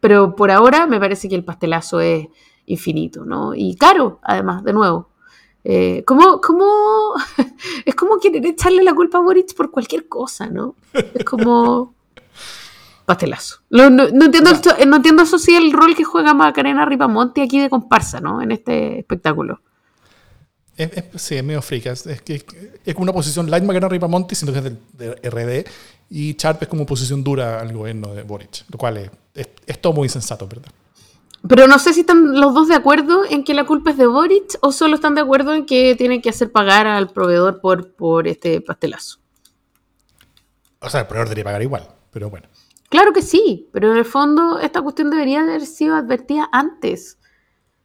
[0.00, 2.28] pero por ahora me parece que el pastelazo es
[2.66, 3.54] infinito, ¿no?
[3.54, 5.11] Y caro, además, de nuevo.
[6.06, 7.14] ¿Cómo, cómo?
[7.86, 10.74] es como querer echarle la culpa a Boric por cualquier cosa, ¿no?
[10.92, 11.94] Es como
[13.06, 13.58] pastelazo.
[13.70, 14.50] No, entiendo
[14.86, 18.42] no entiendo eso sí el rol que juega Macarena Ripamonti aquí de comparsa, ¿no?
[18.42, 19.60] En este espectáculo.
[21.16, 21.92] sí, es medio frica.
[21.92, 22.44] Es, que,
[22.84, 25.68] es como una posición light Macarena Ripamonti, siendo que es de, RD,
[26.10, 29.92] y Sharp es como posición dura al gobierno de Boric, lo cual es, es, todo
[29.92, 30.70] muy insensato, ¿verdad?
[31.48, 34.06] Pero no sé si están los dos de acuerdo en que la culpa es de
[34.06, 37.92] Boric o solo están de acuerdo en que tienen que hacer pagar al proveedor por,
[37.94, 39.18] por este pastelazo.
[40.80, 42.46] O sea, el proveedor debería pagar igual, pero bueno.
[42.88, 47.18] Claro que sí, pero en el fondo esta cuestión debería haber sido advertida antes.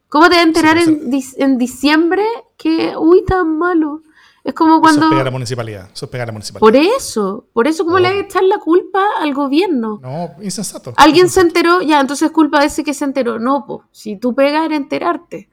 [0.10, 2.24] ¿Cómo te vas a enterar en, diciembre
[2.58, 4.02] que, uy, tan malo?
[4.48, 5.08] Es como cuando...
[5.08, 6.62] Eso a la municipalidad, eso a la municipalidad.
[6.62, 10.00] Por eso, por eso, ¿cómo le vas a echar la culpa al gobierno?
[10.02, 10.94] No, insensato.
[10.96, 13.40] Alguien se enteró, ya, entonces es culpa de ese que se enteró.
[13.40, 15.50] No, po, si tú pegas era enterarte.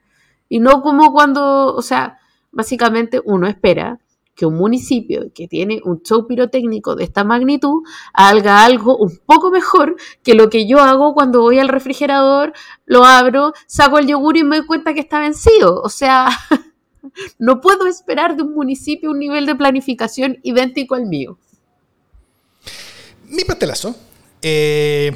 [0.47, 2.19] Y no como cuando, o sea,
[2.53, 3.99] básicamente uno espera
[4.33, 7.83] que un municipio que tiene un show pirotécnico de esta magnitud
[8.13, 12.53] haga algo un poco mejor que lo que yo hago cuando voy al refrigerador,
[12.85, 15.81] lo abro, saco el yogur y me doy cuenta que está vencido.
[15.81, 16.29] O sea,
[17.39, 21.37] no puedo esperar de un municipio un nivel de planificación idéntico al mío.
[23.27, 23.95] Mi pastelazo
[24.41, 25.15] eh,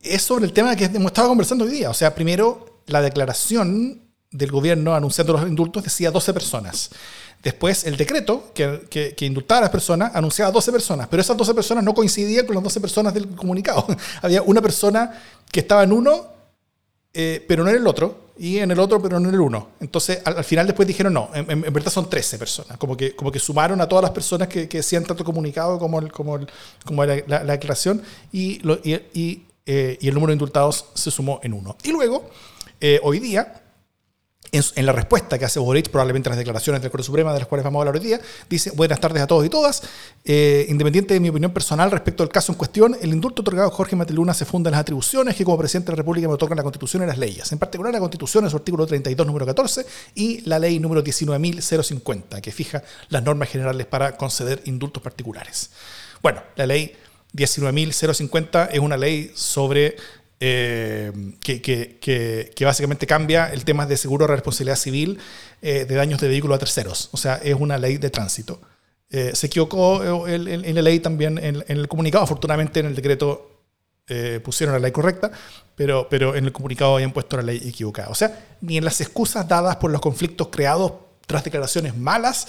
[0.00, 1.90] es sobre el tema que hemos estado conversando hoy día.
[1.90, 6.90] O sea, primero, la declaración del gobierno anunciando los indultos decía 12 personas.
[7.42, 11.84] Después, el decreto que, indultaba a las personas anunciaba 12 personas, pero esas 12 personas
[11.84, 13.86] no coincidían con las 12 personas del comunicado.
[14.22, 16.26] Había una persona que estaba en uno,
[17.12, 19.70] eh, pero no en el otro, y en el otro, pero no en el uno.
[19.80, 23.38] Entonces, al, final después dijeron, no, en, verdad son 13 personas, como que, como que
[23.38, 26.48] sumaron a todas las personas que, que decían tanto comunicado como, el, como, el,
[26.84, 31.52] como la, la, declaración, y, y, eh, y, el número de indultados se sumó en
[31.52, 31.76] uno.
[31.82, 32.28] Y luego,
[32.80, 33.62] eh, hoy día,
[34.56, 37.64] en, la respuesta que hace Boric, probablemente las declaraciones del Corte Suprema, de las cuales
[37.64, 39.82] vamos a hablar hoy día, dice, buenas tardes a todos y todas.
[40.24, 43.70] Eh, independiente de mi opinión personal respecto al caso en cuestión, el indulto otorgado a
[43.70, 46.56] Jorge Mateluna se funda en las atribuciones que como presidente de la República me otorgan
[46.56, 47.50] la Constitución y las leyes.
[47.52, 52.40] En particular la Constitución en su artículo 32, número 14, y la ley número 19.050,
[52.40, 55.70] que fija las normas generales para conceder indultos particulares.
[56.22, 56.94] Bueno, la ley
[57.34, 59.96] 19.050 es una ley sobre
[60.40, 61.98] eh, que, que,
[62.54, 65.18] que, básicamente cambia el tema de seguro de responsabilidad civil
[65.62, 67.08] eh, de daños de vehículo a terceros.
[67.12, 68.60] O sea, es una ley de tránsito.
[69.08, 73.62] Eh, se equivocó en, la ley también, en, el comunicado, afortunadamente en el decreto
[74.08, 75.30] eh, pusieron la ley correcta,
[75.74, 78.08] pero, pero en el comunicado habían puesto la ley equivocada.
[78.08, 80.92] O sea, ni en las excusas dadas por los conflictos creados
[81.26, 82.46] tras declaraciones malas,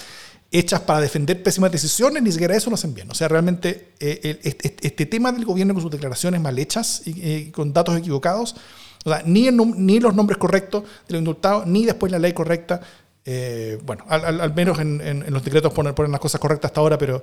[0.51, 3.09] hechas para defender pésimas decisiones, ni siquiera eso lo hacen bien.
[3.11, 4.39] O sea, realmente eh,
[4.81, 8.55] este, tema del gobierno con sus declaraciones mal hechas y con datos equivocados,
[9.25, 12.81] ni, ni los nombres correctos de los indultados, ni después la ley correcta.
[13.29, 17.21] Eh, bueno, al, menos en, los decretos ponen, ponen, las cosas correctas hasta ahora, pero,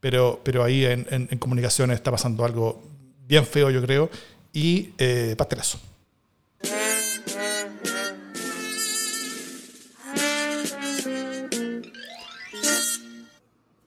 [0.00, 2.82] pero, pero ahí en, comunicaciones está pasando algo
[3.26, 4.10] bien feo, yo creo,
[4.52, 5.78] y eh, pastelazo.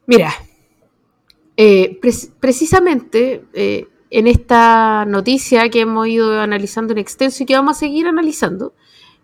[0.08, 0.34] Mira,
[1.58, 2.00] eh,
[2.40, 7.80] precisamente eh, en esta noticia que hemos ido analizando en extenso y que vamos a
[7.82, 8.74] seguir analizando,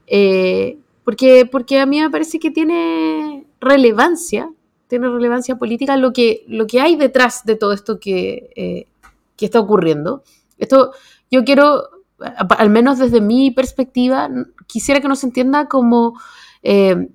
[0.07, 4.51] eh, porque, porque a mí me parece que tiene relevancia,
[4.87, 8.87] tiene relevancia política lo que, lo que hay detrás de todo esto que,
[9.37, 10.23] que está ocurriendo.
[10.57, 10.91] Esto
[11.31, 11.87] yo quiero,
[12.19, 14.29] al menos desde mi perspectiva,
[14.67, 16.19] quisiera que nos entienda como,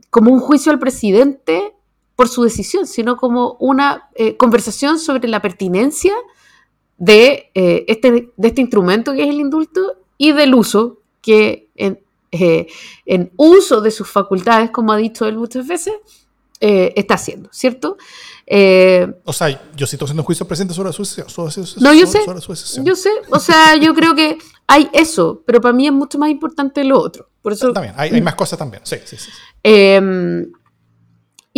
[0.08, 1.74] como un juicio al presidente
[2.18, 6.12] por su decisión, sino como una eh, conversación sobre la pertinencia
[6.96, 12.00] de, eh, este, de este instrumento que es el indulto y del uso que en,
[12.32, 12.66] eh,
[13.06, 15.94] en uso de sus facultades, como ha dicho él muchas veces,
[16.60, 17.96] está haciendo, ¿cierto?
[19.24, 21.04] o sea, yo sí estoy haciendo juicio presente sobre su,
[21.80, 22.18] No, yo sé,
[22.82, 26.30] yo sé, o sea, yo creo que hay eso, pero para mí es mucho más
[26.30, 27.28] importante lo otro.
[27.42, 29.30] Por eso, también, hay, hay más cosas también, sí, sí, sí.
[29.62, 30.50] Em,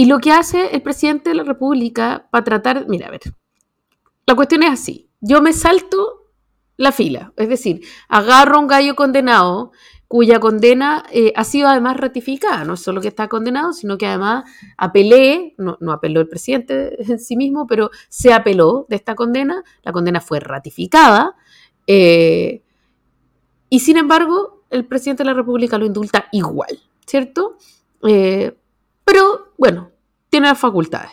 [0.01, 3.21] y lo que hace el presidente de la República para tratar, mira, a ver,
[4.25, 6.31] la cuestión es así, yo me salto
[6.79, 9.73] la fila, es decir, agarro un gallo condenado
[10.09, 14.45] cuya condena eh, ha sido además ratificada, no solo que está condenado, sino que además
[14.79, 19.93] apelé, no, apeló el presidente en sí mismo, pero se apeló de esta condena, la
[19.93, 21.37] condena fue ratificada,
[21.87, 22.63] eh,
[23.69, 27.59] y sin embargo el presidente de la República lo indulta igual, ¿cierto?
[28.09, 28.57] Eh,
[29.05, 29.90] pero bueno,
[30.31, 31.13] tiene las facultades.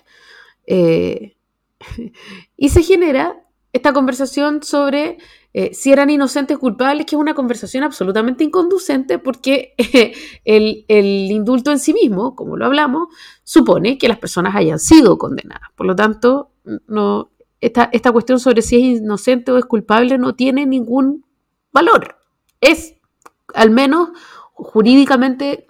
[0.65, 1.35] Eh,
[2.57, 3.43] y se genera
[3.73, 5.17] esta conversación sobre
[5.53, 9.73] eh, si eran inocentes o culpables, que es una conversación absolutamente inconducente porque
[10.45, 13.07] el, indulto en sí mismo, como lo hablamos,
[13.43, 15.69] supone que las personas hayan sido condenadas.
[15.75, 16.51] Por lo tanto,
[16.87, 21.25] no, esta, esta cuestión sobre si es inocente o es culpable no tiene ningún
[21.71, 22.17] valor.
[22.61, 22.95] Es
[23.53, 24.09] al menos
[24.53, 25.65] jurídicamente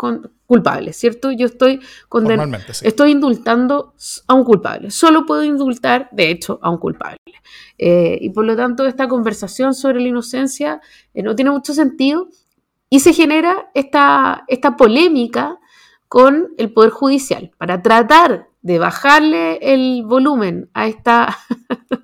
[0.48, 1.30] culpable, ¿cierto?
[1.32, 3.94] Yo estoy condenando, estoy indultando
[4.28, 4.90] a un culpable.
[4.90, 7.20] Solo puedo indultar, de hecho, a un culpable.
[7.78, 10.82] Eh, y por lo tanto, esta conversación sobre la inocencia
[11.14, 12.30] eh, no tiene mucho sentido
[12.90, 15.60] y se genera esta, esta polémica
[16.08, 21.38] con el Poder Judicial para tratar de bajarle el volumen a esta,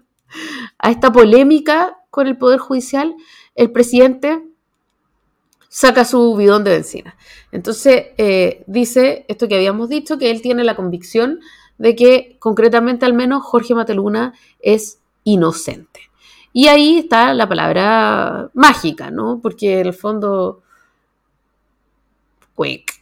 [0.77, 3.15] a esta polémica con el Poder Judicial.
[3.55, 4.43] El presidente
[5.74, 7.17] saca su bidón de benzina.
[7.51, 11.39] Entonces, eh, dice esto que habíamos dicho, que él tiene la convicción
[11.80, 16.11] de que concretamente al menos Jorge Mateluna es inocente.
[16.53, 19.39] Y ahí está la palabra mágica, ¿no?
[19.41, 20.61] Porque en el fondo,
[22.55, 22.93] quick.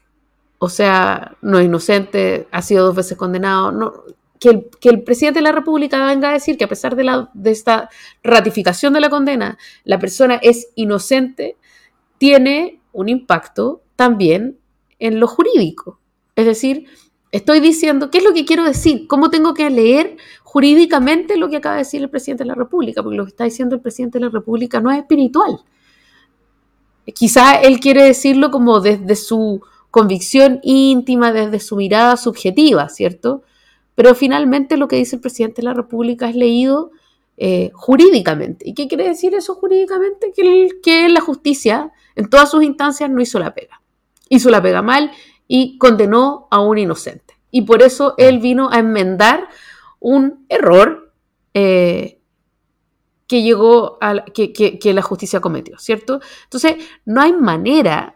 [0.58, 4.06] O sea, no es inocente, ha sido dos veces condenado.
[4.40, 7.04] Que, el, que, el, presidente de la República venga a decir que a pesar de,
[7.04, 7.90] la, de esta
[8.24, 11.58] ratificación de la condena, la persona es inocente,
[12.22, 14.60] tiene un impacto también
[15.00, 15.98] en lo jurídico.
[16.36, 16.86] Es decir,
[17.32, 19.08] estoy diciendo, ¿qué es lo que quiero decir?
[19.08, 23.02] ¿Cómo tengo que leer jurídicamente lo que acaba de decir el presidente de la República?
[23.02, 25.62] Porque lo que está diciendo el presidente de la República no es espiritual.
[27.16, 33.42] Quizá él quiere decirlo como desde su convicción íntima, desde su mirada subjetiva, ¿cierto?
[33.96, 36.92] Pero finalmente lo que dice el presidente de la República es leído
[37.38, 38.70] eh, jurídicamente.
[38.70, 40.32] ¿Y qué quiere decir eso jurídicamente?
[40.36, 43.82] Que, que la justicia en todas sus instancias no hizo la pega.
[44.30, 45.12] Hizo la pega mal
[45.48, 47.38] y condenó a un inocente.
[47.52, 49.48] Y por eso él vino a enmendar
[50.00, 51.14] un error
[51.54, 52.20] eh,
[53.28, 56.20] que llegó a que, que, la justicia cometió, ¿cierto?
[56.44, 58.16] Entonces, no hay manera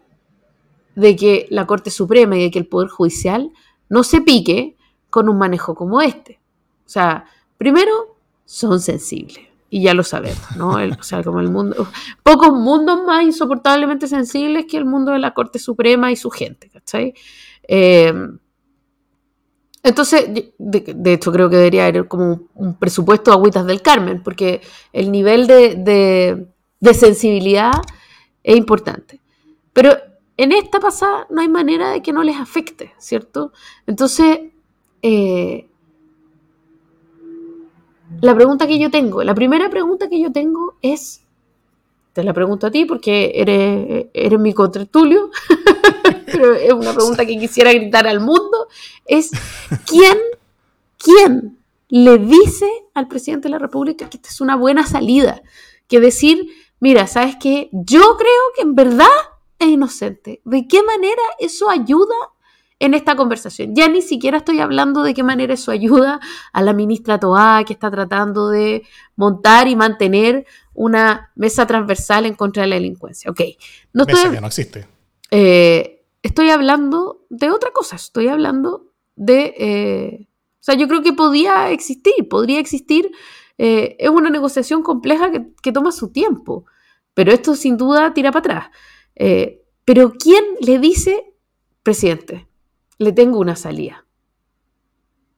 [0.95, 3.51] de que la Corte Suprema y de que el Poder Judicial
[3.89, 4.77] no se pique
[5.09, 6.39] con un manejo como este.
[6.85, 7.25] O sea,
[7.57, 10.69] primero, son sensibles y ya lo sabemos, ¿no?
[10.69, 11.85] o sea, como el mundo,
[12.23, 16.69] pocos mundos más insoportablemente sensibles que el mundo de la Corte Suprema y su gente,
[16.69, 17.13] ¿cachai?
[17.63, 18.39] Em,
[19.83, 24.61] entonces, de, hecho, creo que debería haber como un, presupuesto de agüitas del Carmen, porque
[24.93, 26.47] el nivel de,
[26.93, 27.73] sensibilidad
[28.43, 29.19] es importante.
[29.73, 29.91] Pero
[30.37, 33.51] en esta pasada no hay manera de que no les afecte, ¿cierto?
[33.87, 34.39] Entonces,
[35.01, 35.67] eh,
[38.21, 41.23] la pregunta que yo tengo, la primera pregunta que yo tengo es,
[42.13, 45.29] te la pregunto a ti porque eres, eres mi contertulio,
[46.25, 48.67] pero es una pregunta que quisiera gritar al mundo,
[49.05, 49.31] es
[49.85, 50.17] ¿quién,
[50.97, 51.57] quién
[51.89, 55.41] le dice al presidente de la República que esta es una buena salida?
[55.87, 56.47] Que decir,
[56.79, 57.69] mira, ¿sabes qué?
[57.71, 59.07] Yo creo que en verdad
[59.59, 60.41] es inocente.
[60.45, 62.15] ¿De qué manera eso ayuda
[62.79, 63.73] en esta conversación.
[63.75, 66.19] Ya ni siquiera estoy hablando de qué manera eso ayuda
[66.51, 68.83] a la ministra Toá, que está tratando de
[69.15, 73.31] montar y mantener una mesa transversal en contra de la delincuencia.
[73.31, 73.41] Ok.
[73.93, 74.85] No estoy, no existe.
[75.31, 77.95] Eh, estoy hablando de otra cosa.
[77.95, 79.53] Estoy hablando de.
[79.57, 80.27] Eh,
[80.59, 83.11] o sea, yo creo que podía existir, podría existir.
[83.57, 86.65] Eh, es una negociación compleja que, que, toma su tiempo.
[87.13, 88.69] Pero esto sin duda tira para atrás.
[89.85, 91.33] pero ¿quién le dice,
[91.81, 92.47] presidente?
[92.97, 94.05] Le tengo una salida.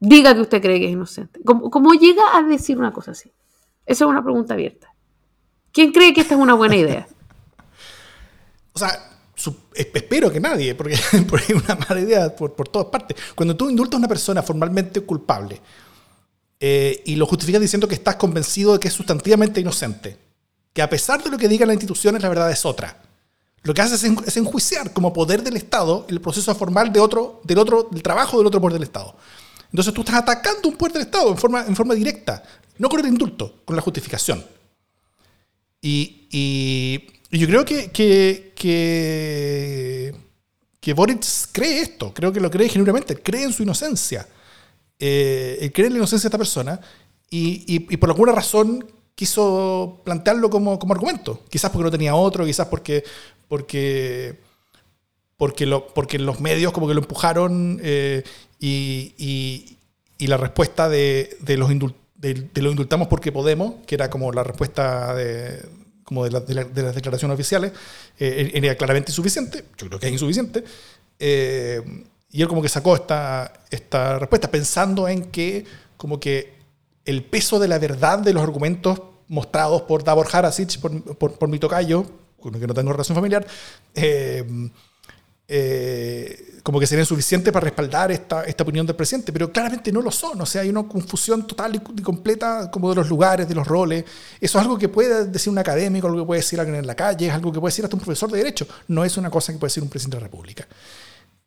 [0.00, 1.40] Diga que usted cree que es inocente.
[1.44, 3.32] ¿Cómo, llega a decir una cosa así?
[3.84, 4.94] Esa es una pregunta abierta.
[5.72, 7.08] ¿Quién cree que esta es una buena idea?
[8.72, 9.10] o sea,
[9.74, 13.16] espero que nadie, porque, es una mala idea por, todas partes.
[13.34, 15.60] Cuando tú indultas a una persona formalmente culpable
[16.60, 20.16] eh, y lo justificas diciendo que estás convencido de que es sustantivamente inocente,
[20.72, 23.07] que a pesar de lo que digan las instituciones, la verdad es otra
[23.62, 27.58] lo que hace es, enjuiciar como poder del Estado el proceso formal de otro, del,
[27.58, 29.14] otro, del trabajo del otro poder del Estado.
[29.70, 32.42] Entonces tú estás atacando un poder del Estado en forma, en forma directa,
[32.78, 34.44] no con el indulto, con la justificación.
[35.80, 40.14] Y, yo creo que, que, que,
[40.80, 44.26] que, Boris cree esto, creo que lo cree genuinamente, cree en su inocencia,
[44.98, 46.80] eh, cree en la inocencia de esta persona
[47.30, 48.82] y, y por alguna razón
[49.18, 51.42] quiso plantearlo como, como, argumento.
[51.50, 53.02] Quizás porque no tenía otro, quizás porque,
[53.48, 54.38] porque,
[55.36, 58.22] porque, lo, porque los medios como que lo empujaron eh,
[58.58, 59.14] y,
[60.18, 61.70] y, la respuesta de, de los
[62.16, 65.64] de, lo indultamos porque podemos, que era como la respuesta de,
[66.04, 67.72] como de, de, las declaraciones oficiales,
[68.18, 70.64] eh, era claramente insuficiente, yo creo que es insuficiente,
[71.18, 71.82] eh,
[72.30, 75.64] y él como que sacó esta, esta respuesta pensando en que
[75.96, 76.58] como que
[77.04, 81.58] el peso de la verdad de los argumentos mostrados por Davor Harasic, por, por, mi
[81.58, 82.04] tocayo,
[82.42, 83.46] que no tengo relación familiar,
[83.94, 84.70] eh,
[85.50, 90.02] eh, como que serían suficientes para respaldar esta, esta opinión del presidente, pero claramente no
[90.02, 90.40] lo son.
[90.40, 94.04] O sea, hay una confusión total y completa como de los lugares, de los roles.
[94.40, 96.94] Eso es algo que puede decir un académico, algo que puede decir alguien en la
[96.94, 98.68] calle, es algo que puede decir hasta un profesor de Derecho.
[98.88, 100.68] No es una cosa que puede decir un presidente de la República.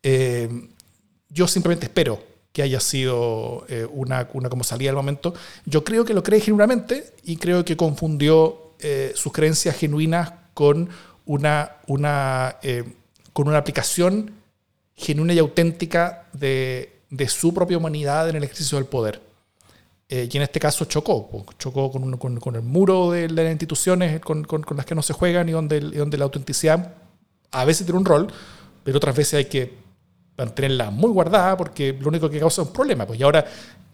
[0.02, 0.68] Eh,
[1.28, 2.20] yo simplemente espero
[2.52, 5.32] que haya sido una, una, como salida del momento.
[5.64, 8.74] Yo creo que lo cree genuinamente y creo que confundió
[9.14, 10.88] sus creencias genuinas con
[11.26, 12.84] una, una, eh,
[13.32, 14.32] con una aplicación
[14.94, 19.22] genuina y auténtica de, de, su propia humanidad en el ejercicio del poder.
[20.08, 24.76] y en este caso chocó, chocó con, con, el muro de, las instituciones con, con,
[24.76, 26.94] las que no se juegan y donde, donde la autenticidad
[27.50, 28.28] a veces tiene un rol,
[28.84, 29.81] pero otras veces hay que
[30.36, 33.06] mantenerla muy guardada porque lo único que causa es un problema.
[33.06, 33.44] Pues y ahora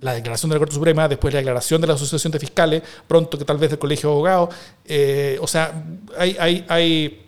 [0.00, 3.38] la declaración de la Corte Suprema, después la declaración de la Asociación de Fiscales, pronto
[3.38, 4.54] que tal vez del Colegio de Abogados.
[4.84, 5.72] Eh, o sea,
[6.16, 7.26] hay, hay, hay,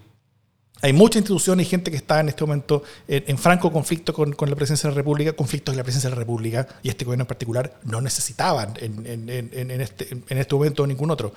[0.80, 4.48] hay muchas instituciones y gente que está en este momento en, franco conflicto con, con,
[4.48, 7.24] la presidencia de la República, conflictos de la presidencia de la República y este gobierno
[7.24, 11.32] en particular no necesitaban en, en, en este, en este momento ningún otro.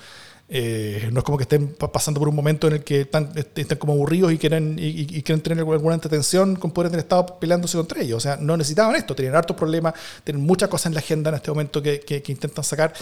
[0.50, 3.78] Eh, no es como que estén pasando por un momento en el que están, están
[3.78, 8.02] como aburridos y quieren, y, quieren tener alguna entretención con poderes del Estado peleándose contra
[8.02, 8.18] ellos.
[8.18, 11.36] O sea, no necesitaban esto, tenían hartos problemas, tienen muchas cosas en la agenda en
[11.36, 12.94] este momento que, intentan sacar.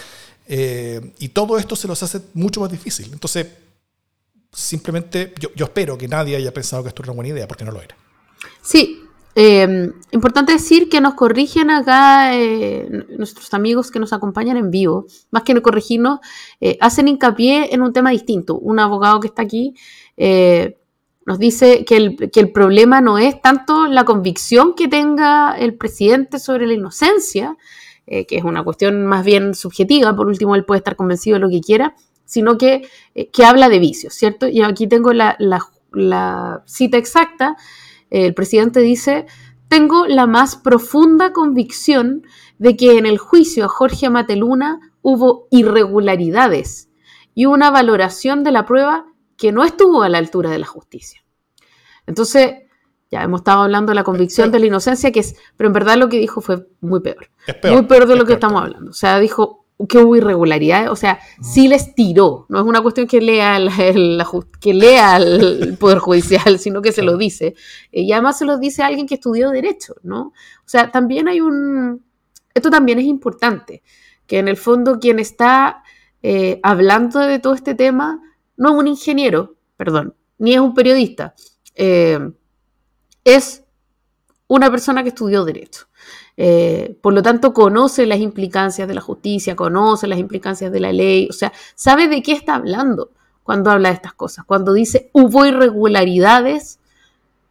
[0.46, 3.10] Eh, y todo esto se los hace mucho más difícil.
[3.12, 3.46] Entonces,
[4.52, 7.64] simplemente yo, yo espero que nadie haya pensado que esto era una buena idea, porque
[7.64, 7.96] no lo era.
[8.62, 9.01] Sí,
[9.34, 15.06] eh, importante decir que nos corrigen acá eh, nuestros amigos que nos acompañan en vivo,
[15.30, 16.20] más que no corregirnos,
[16.60, 18.58] eh, hacen hincapié en un tema distinto.
[18.58, 19.74] Un abogado que está aquí
[21.24, 26.66] nos dice que el, problema no es tanto la convicción que tenga el presidente sobre
[26.66, 27.56] la inocencia,
[28.06, 31.48] que es una cuestión más bien subjetiva, por último él puede estar convencido de lo
[31.48, 32.88] que quiera, sino que,
[33.32, 34.48] que habla de vicios, ¿cierto?
[34.48, 37.56] Y aquí tengo la cita exacta
[38.12, 39.26] el presidente dice,
[39.68, 42.26] tengo la más profunda convicción
[42.58, 46.90] de que en el juicio a Jorge Mateluna hubo irregularidades
[47.34, 49.06] y una valoración de la prueba
[49.38, 51.24] que no estuvo a la altura de la justicia.
[52.06, 52.52] Entonces,
[53.10, 55.96] ya hemos estado hablando de la convicción de la inocencia, que es, pero en verdad
[55.96, 57.30] lo que dijo fue muy peor.
[57.64, 58.90] muy peor de lo que estamos hablando.
[58.90, 63.06] O sea, dijo, que hubo irregularidades, o sea, sí les tiró, no es una cuestión
[63.06, 63.70] que lea, el,
[64.60, 67.54] que lea el Poder Judicial, sino que se lo dice.
[67.90, 70.32] Y además se lo dice a alguien que estudió Derecho, ¿no?
[70.64, 72.04] O sea, también hay un...
[72.54, 73.82] Esto también es importante,
[74.26, 75.82] que en el fondo quien está
[76.22, 78.20] eh, hablando de todo este tema
[78.56, 81.34] no es un ingeniero, perdón, ni es un periodista,
[81.74, 82.18] eh,
[83.24, 83.64] es
[84.46, 85.86] una persona que estudió derecho.
[86.36, 90.92] Eh, por lo tanto, conoce las implicancias de la justicia, conoce las implicancias de la
[90.92, 93.10] ley, o sea, sabe de qué está hablando
[93.42, 94.44] cuando habla de estas cosas.
[94.44, 96.78] Cuando dice hubo irregularidades,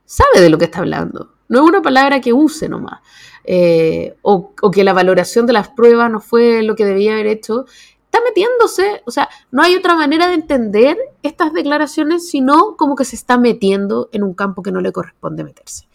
[0.05, 1.33] sabe de lo que está hablando.
[1.47, 3.01] No es una palabra que use nomás.
[3.43, 7.65] Eh, o, que la valoración de las pruebas no fue lo que debía haber hecho.
[8.05, 13.05] Está metiéndose, o sea, no hay otra manera de entender estas declaraciones sino como que
[13.05, 15.87] se está metiendo en un campo que no le corresponde meterse.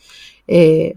[0.47, 0.97] Eh,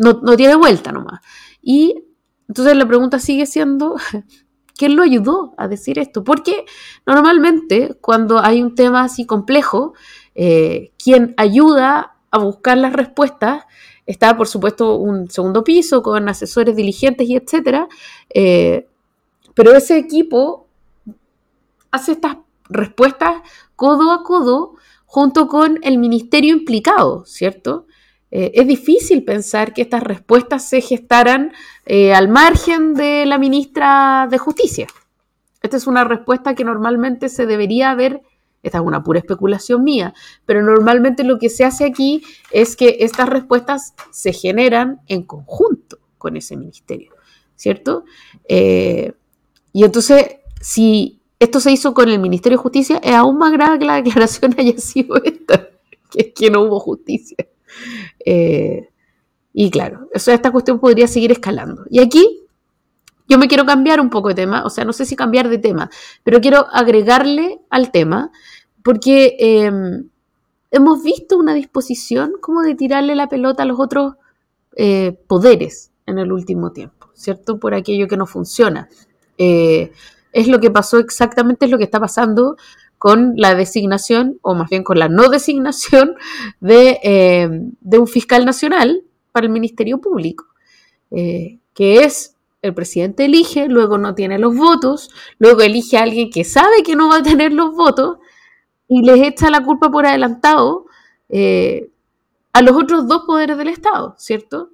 [0.00, 1.20] no, no tiene vuelta nomás.
[1.62, 2.04] Y
[2.48, 3.96] entonces la pregunta sigue siendo,
[4.76, 6.24] ¿quién lo ayudó a decir esto?
[6.24, 6.64] Porque
[7.06, 9.92] normalmente cuando hay un tema así complejo,
[10.34, 13.64] eh, quien ayuda a buscar las respuestas
[14.06, 17.86] está, por supuesto, un segundo piso con asesores diligentes y etcétera.
[18.30, 18.88] Eh,
[19.54, 20.66] pero ese equipo
[21.90, 22.38] hace estas
[22.70, 23.42] respuestas
[23.76, 27.86] codo a codo junto con el ministerio implicado, ¿cierto?
[28.30, 31.52] Eh, es difícil pensar que estas respuestas se gestaran
[31.86, 34.86] eh, al margen de la ministra de Justicia.
[35.62, 38.22] Esta es una respuesta que normalmente se debería haber,
[38.62, 40.14] esta es una pura especulación mía,
[40.46, 45.98] pero normalmente lo que se hace aquí es que estas respuestas se generan en conjunto
[46.16, 47.12] con ese ministerio,
[47.56, 48.04] ¿cierto?
[48.48, 49.12] Eh,
[49.72, 53.78] y entonces, si esto se hizo con el Ministerio de Justicia, es aún más grave
[53.78, 55.68] que la declaración haya sido esta,
[56.10, 57.36] que es que no hubo justicia.
[58.24, 58.88] Eh,
[59.52, 61.84] y claro, esta cuestión podría seguir escalando.
[61.90, 62.40] Y aquí
[63.28, 65.58] yo me quiero cambiar un poco de tema, o sea, no sé si cambiar de
[65.58, 65.88] tema,
[66.24, 68.32] pero quiero agregarle al tema,
[68.82, 70.08] porque em,
[70.70, 74.14] hemos visto una disposición como de tirarle la pelota a los otros
[74.76, 77.60] eh, poderes en el último tiempo, ¿cierto?
[77.60, 78.88] Por aquello que no funciona.
[79.38, 79.92] Eh,
[80.32, 82.56] es lo que pasó exactamente, es lo que está pasando
[83.00, 86.16] con la designación, o más bien con la no designación,
[86.68, 87.48] eh,
[87.80, 90.44] de, un fiscal nacional para el Ministerio Público,
[91.10, 96.28] eh, que es el presidente elige, luego no tiene los votos, luego elige a alguien
[96.28, 98.18] que sabe que no va a tener los votos
[98.86, 100.84] y les echa la culpa por adelantado
[101.30, 101.88] eh,
[102.52, 104.72] a los otros dos poderes del Estado, ¿cierto?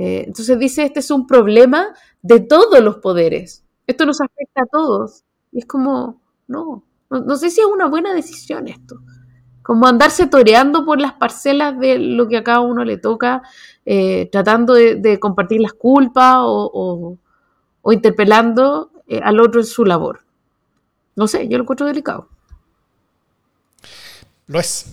[0.00, 1.88] entonces dice, este es un problema
[2.22, 5.24] de todos los poderes, esto nos afecta a todos.
[5.50, 9.00] Y es como, no, no, sé si es una buena decisión esto.
[9.62, 13.42] Como andarse toreando por las parcelas de lo que a cada uno le toca,
[13.84, 17.18] eh, tratando de, compartir las culpas o,
[17.90, 20.20] interpelando eh, al otro en su labor.
[21.16, 22.28] No sé, yo lo encuentro delicado.
[24.46, 24.86] Lo es.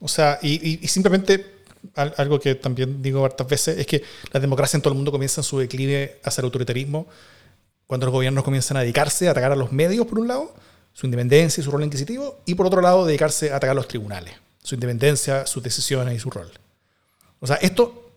[0.00, 1.52] O sea, y, simplemente
[1.94, 4.02] algo que también digo hartas veces es que
[4.32, 7.06] la democracia en todo el mundo comienza en su declive hacia el autoritarismo
[7.86, 10.54] cuando los gobiernos comienzan a dedicarse a atacar a los medios, por un lado,
[10.94, 14.32] su independencia y su rol inquisitivo, y por otro lado dedicarse a atacar los tribunales,
[14.62, 16.50] su independencia, sus decisiones y su rol.
[17.40, 18.12] O sea, esto,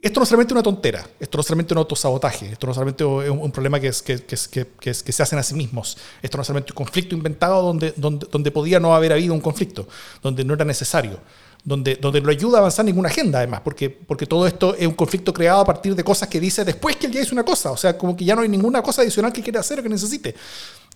[0.00, 2.74] esto no es solamente una tontera, esto no es solamente un autosabotaje, esto no es
[2.74, 6.46] solamente un, problema que, que, que, que, se hacen a sí mismos, esto no es
[6.46, 9.86] solamente un conflicto inventado donde, donde, donde podía no haber habido un conflicto,
[10.22, 11.20] donde no era necesario
[11.64, 14.94] donde, donde no ayuda a avanzar ninguna agenda, además, porque, porque todo esto es un
[14.94, 17.70] conflicto creado a partir de cosas que dice después que él ya hizo una cosa,
[17.70, 19.88] o sea, como que ya no hay ninguna cosa adicional que quiera hacer o que
[19.88, 20.34] necesite.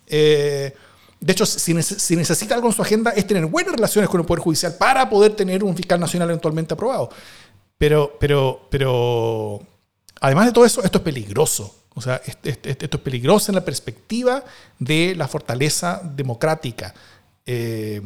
[0.08, 0.74] Eh,
[1.20, 4.42] de hecho, si, necesita algo en su agenda es tener buenas relaciones con el Poder
[4.42, 7.10] Judicial para poder tener un fiscal nacional eventualmente aprobado.
[7.76, 9.60] Pero, pero, pero,
[10.20, 11.74] además de todo eso, esto es peligroso.
[11.94, 14.44] O sea, esto es peligroso en la perspectiva
[14.78, 16.94] de la fortaleza democrática.
[17.44, 18.00] Eh,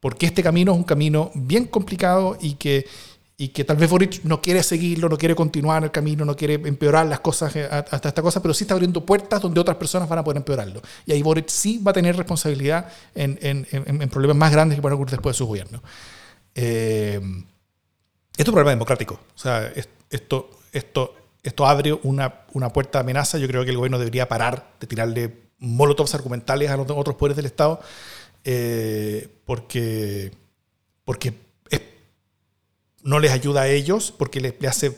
[0.00, 2.86] porque este camino es un camino bien complicado y que,
[3.38, 6.54] y que tal vez Boric no quiere seguirlo, no quiere continuar el camino, no quiere
[6.54, 10.08] empeorar las cosas eh, hasta esta cosa, pero sí está abriendo puertas donde otras personas
[10.08, 10.80] van a poder empeorarlo.
[11.04, 14.80] Y ahí Boric sí va a tener responsabilidad en, en, en, problemas más grandes que
[14.80, 15.82] van a ocurrir después de su gobierno.
[16.54, 17.20] Eh,
[18.36, 19.20] esto es un problema democrático.
[19.34, 19.70] O sea,
[20.10, 23.36] esto, esto, esto abre una, una puerta de amenaza.
[23.36, 27.36] Yo creo que el gobierno debería parar de tirarle molotovs argumentales a los otros poderes
[27.36, 27.80] del Estado,
[28.44, 30.32] eh, porque,
[31.04, 31.45] porque
[33.06, 34.92] no les ayuda a ellos, porque les, hace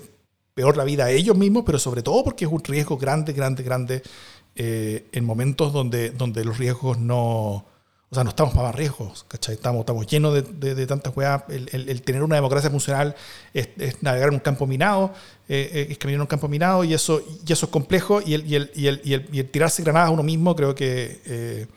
[0.55, 3.63] peor la vida a ellos mismos, pero sobre todo porque es un riesgo grande, grande,
[3.63, 4.03] grande
[4.57, 7.65] eh, en momentos donde, donde los riesgos no...
[8.11, 9.57] O sea, no estamos para riesgos, ¿cachai?
[9.57, 11.43] Estamos, estamos llenos de, de, tantas weas.
[11.49, 13.15] El, tener una democracia funcional
[13.53, 13.69] es,
[14.03, 15.13] navegar en un campo minado,
[15.47, 18.23] eh, eh, es caminar en un campo minado y eso, y eso es complejo.
[18.25, 21.69] Y el, y el, y el, y el, tirarse granadas a uno mismo creo que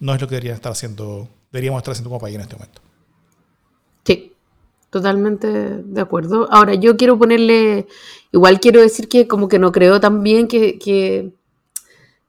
[0.00, 2.82] no es lo que deberían estar haciendo, deberíamos estar haciendo como país en este momento.
[4.90, 6.48] Totalmente de acuerdo.
[6.50, 7.86] Ahora, yo quiero ponerle,
[8.32, 11.32] igual quiero decir que como que no creo también que, que,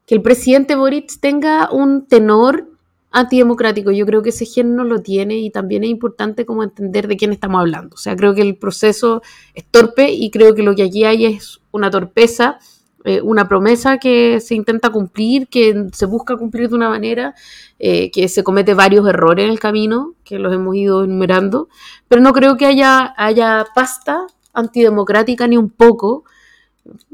[0.07, 2.67] el presidente Boric tenga un tenor
[3.11, 3.91] antidemocrático.
[3.91, 7.15] Yo creo que ese gen no lo tiene y también es importante como entender de
[7.15, 7.95] quién estamos hablando.
[7.95, 9.21] O sea, creo que el proceso
[9.53, 12.59] es torpe y creo que lo que aquí hay es una torpeza,
[13.03, 17.33] eh, una promesa que se intenta cumplir, que se busca cumplir de una manera,
[17.79, 21.69] eh, que se comete varios errores en el camino, que los hemos ido enumerando,
[22.07, 26.25] pero no creo que haya, haya pasta antidemocrática ni un poco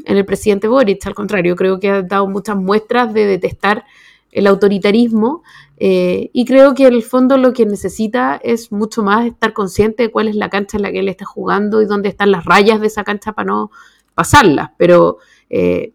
[0.06, 3.86] en el presidente Boric, al contrario, creo que ha dado muchas muestras de detestar
[4.32, 5.44] el autoritarismo
[5.78, 10.04] eh, y creo que en el fondo lo que necesita es mucho más estar consciente
[10.04, 12.46] de cuál es la cancha en la que él está jugando y dónde están las
[12.46, 13.72] rayas de esa cancha para no
[14.16, 15.94] pasarlas, pero eh,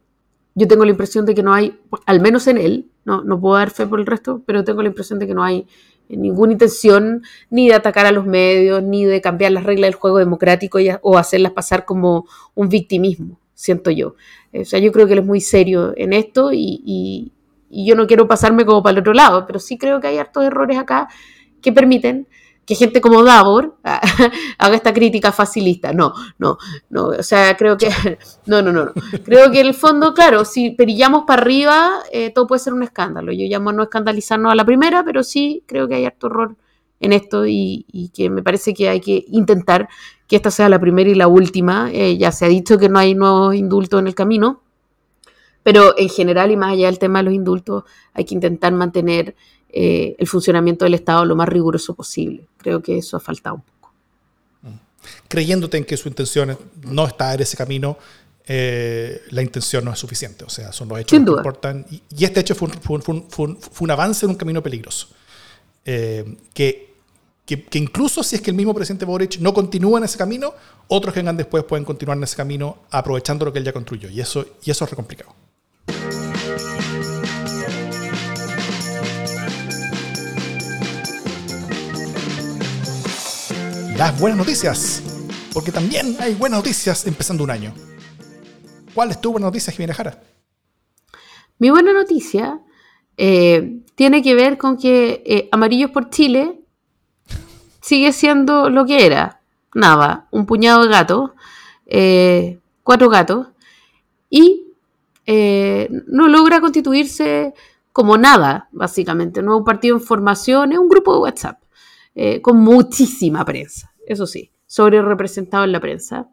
[0.54, 3.56] yo tengo la impresión de que no hay, al menos en él, no, no puedo
[3.56, 5.66] dar fe por el resto, pero tengo la impresión de que no hay
[6.08, 10.18] ninguna intención ni de atacar a los medios, ni de cambiar las reglas del juego
[10.18, 14.14] democrático o hacerlas pasar como un victimismo, siento yo.
[14.52, 17.32] O sea, yo creo que él es muy serio en esto y,
[17.74, 20.44] yo no quiero pasarme como para el otro lado, pero sí creo que hay hartos
[20.44, 21.08] errores acá
[21.62, 22.28] que permiten
[22.64, 23.76] que gente como Davor
[24.58, 25.92] haga esta crítica facilista.
[25.92, 26.58] No, no,
[26.90, 27.06] no.
[27.08, 27.88] O sea, creo que.
[28.46, 28.92] No, no, no.
[29.24, 32.82] Creo que en el fondo, claro, si perillamos para arriba, eh, todo puede ser un
[32.82, 33.32] escándalo.
[33.32, 36.56] Yo llamo a no escandalizarnos a la primera, pero sí creo que hay harto error
[36.98, 39.88] en esto y, que me parece que hay que intentar
[40.26, 41.90] que esta sea la primera y la última.
[41.92, 44.61] Eh, ya se ha dicho que no hay nuevos indultos en el camino,
[45.62, 47.84] pero en general y más allá del tema de los indultos,
[48.14, 49.34] hay que intentar mantener
[49.72, 52.46] eh, el funcionamiento del Estado lo más riguroso posible.
[52.58, 53.92] Creo que eso ha faltado un poco.
[55.28, 57.96] Creyéndote en que su intención no está en ese camino,
[58.46, 60.44] eh, la intención no es suficiente.
[60.44, 61.86] O sea, son los hechos que importan.
[61.90, 65.08] Y, este hecho fue un, avance en un camino peligroso.
[65.84, 66.94] Eh, que,
[67.46, 70.54] que, incluso si es que el mismo presidente Boric no continúa en ese camino,
[70.88, 74.10] otros que vengan después pueden continuar en ese camino aprovechando lo que él ya construyó.
[74.10, 75.34] Y eso, y eso es re complicado.
[84.02, 85.00] Las buenas noticias,
[85.52, 87.72] porque también hay buenas noticias empezando un año.
[88.94, 90.20] ¿Cuál es tu buena noticia, Jimena Jara?
[91.58, 92.58] Mi buena noticia
[93.16, 96.60] eh, tiene que ver con que eh, Amarillos por Chile
[97.80, 99.40] sigue siendo lo que era.
[99.72, 101.30] Nada, un puñado de gatos,
[101.86, 103.46] eh, cuatro gatos,
[104.28, 104.71] y
[105.26, 107.54] no logra constituirse
[107.92, 109.42] como nada, básicamente.
[109.42, 111.62] No es un partido en formación, es un grupo de WhatsApp.
[112.14, 116.28] Eh, con muchísima prensa, eso sí, sobre representado en la prensa.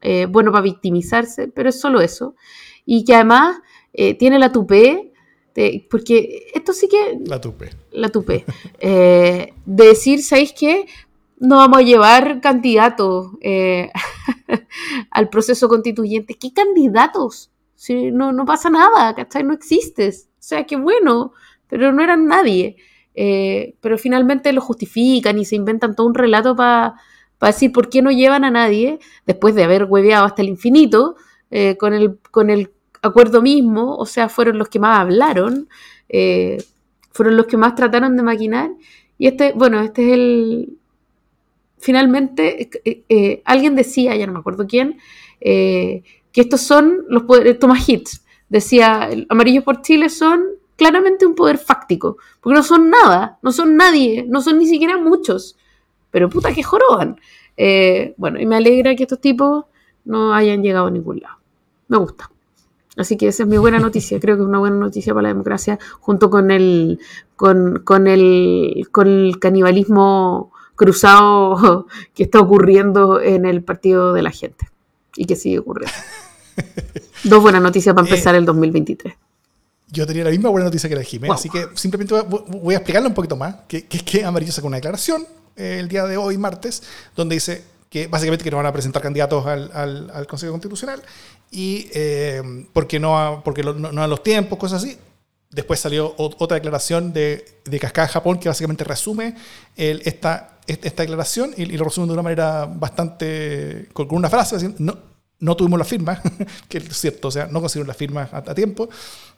[0.00, 2.34] Eh, bueno para victimizarse, pero es solo eso.
[2.84, 3.56] Y que además
[3.92, 5.12] eh, tiene la tupé,
[5.88, 7.18] porque esto sí que...
[7.26, 7.70] La tupé.
[7.92, 8.44] La tupé.
[8.80, 10.86] de decir, ¿sabéis qué?
[11.38, 13.28] No vamos a llevar candidatos
[15.10, 16.34] al proceso constituyente.
[16.34, 17.50] ¿Qué candidatos?
[17.74, 19.44] Si no, no pasa nada, ¿cachai?
[19.44, 20.28] No existes.
[20.34, 21.32] O sea, qué bueno,
[21.68, 22.76] pero no eran nadie.
[23.14, 26.96] Eh, pero finalmente lo justifican y se inventan todo un relato para
[27.40, 31.16] decir por qué no llevan a nadie, después de haber hueveado hasta el infinito,
[31.50, 32.72] eh, con, el, con el
[33.02, 35.68] acuerdo mismo, o sea, fueron los que más hablaron,
[36.08, 36.58] eh,
[37.12, 38.70] fueron los que más trataron de maquinar,
[39.18, 40.78] y este, bueno, este es el...
[41.78, 42.70] Finalmente,
[43.44, 44.98] alguien decía, ya no me acuerdo quién,
[46.34, 50.44] que estos son los poderes, Thomas Hits, decía, amarillos por Chile son
[50.76, 54.98] claramente un poder fáctico, porque no son nada, no son nadie, no son ni siquiera
[54.98, 55.56] muchos,
[56.10, 57.20] pero puta que joroban.
[57.56, 59.66] Eh, bueno, y me alegra que estos tipos
[60.04, 61.36] no hayan llegado a ningún lado.
[61.86, 62.28] Me gusta.
[62.96, 64.18] Así que esa es mi buena noticia.
[64.18, 66.98] Creo que es una buena noticia para la democracia, junto con el,
[67.36, 74.68] con el, con el canibalismo cruzado que está ocurriendo en el partido de la gente
[75.16, 75.94] y que sigue ocurriendo.
[77.24, 79.14] Dos buenas noticias para empezar eh, el 2023
[79.94, 82.14] yo tenía la misma buena noticia que la Jimé, así que simplemente
[82.48, 85.24] voy a explicarle un poquito más, que, es que Amarillo sacó una declaración
[85.56, 86.82] eh, el día de hoy, martes,
[87.14, 89.70] donde dice que básicamente que no van a presentar candidatos al,
[90.12, 91.00] al, Consejo Constitucional
[91.52, 94.98] y eh, porque, no, porque no, no dan los tiempos, cosas así.
[95.50, 99.36] Después salió otra declaración de, de Cascada Japón que básicamente resume
[99.76, 104.98] el, esta, esta declaración y, lo resume de una manera bastante, con, una frase, no,
[105.40, 106.20] no tuvimos la firma,
[106.68, 108.88] que es cierto, o sea, no consiguieron la firma a, tiempo,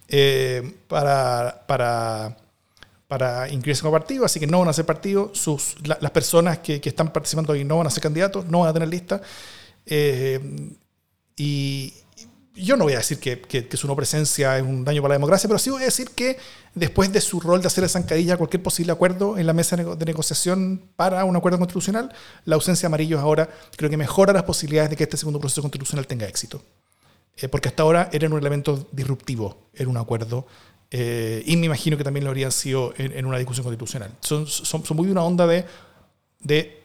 [0.09, 2.37] eh, para, para,
[3.09, 5.31] para inscribirse como partido, así que no van a ser partido.
[5.35, 8.71] Sus, las personas que, que, están participando hoy no van a ser candidatos, no van
[8.71, 9.21] a tener lista.
[9.87, 10.41] Eh,
[11.37, 11.93] y
[12.57, 15.17] yo no voy a decir que, que, su no presencia es un daño para la
[15.17, 16.39] democracia, pero sí voy a decir que
[16.75, 20.83] después de su rol de hacer zancadilla cualquier posible acuerdo en la mesa de negociación
[20.97, 22.13] para un acuerdo constitucional,
[22.45, 25.63] la ausencia de amarillos ahora creo que mejora las posibilidades de que este segundo proceso
[25.63, 26.63] constitucional tenga éxito.
[27.37, 30.47] Eh, porque hasta ahora era un elemento disruptivo, era un acuerdo
[30.91, 34.13] eh, y me imagino que también lo habrían sido en, una discusión constitucional.
[34.21, 35.65] Son, son, son, muy de una onda de,
[36.41, 36.83] de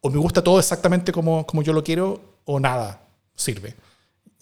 [0.00, 3.02] o me gusta todo exactamente como, como yo lo quiero o nada
[3.36, 3.76] sirve.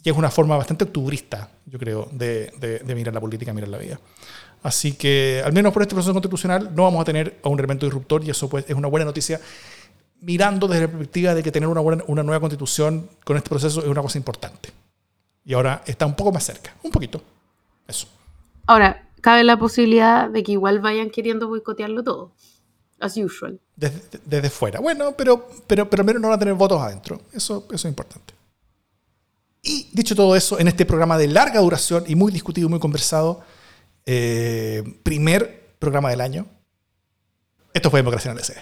[0.09, 2.51] Y es una forma bastante octubrista, yo creo, de,
[2.83, 4.01] de, mirar la política, mirar la vida.
[4.63, 7.85] Así que, al menos por este proceso constitucional, no vamos a tener a un elemento
[7.85, 9.39] disruptor y eso pues, es una buena noticia,
[10.23, 13.83] mirando desde la perspectiva de que tener una, buena, una nueva constitución con este proceso
[13.83, 14.71] es una cosa importante.
[15.45, 17.21] Y ahora está un poco más cerca, un poquito.
[17.87, 18.09] Eso.
[18.65, 22.33] Ahora, cabe la posibilidad de que igual vayan queriendo boicotearlo todo.
[22.99, 23.61] As usual.
[23.77, 24.81] Desde, fuera.
[24.81, 27.21] Bueno, pero, pero, pero al menos no van a tener votos adentro.
[27.35, 28.38] Eso, eso es importante.
[29.69, 33.43] Y dicho todo eso, en este programa de larga duración y muy discutido muy conversado,
[34.07, 36.47] eh, primer programa del año,
[37.75, 38.55] esto fue Democracia en el SD.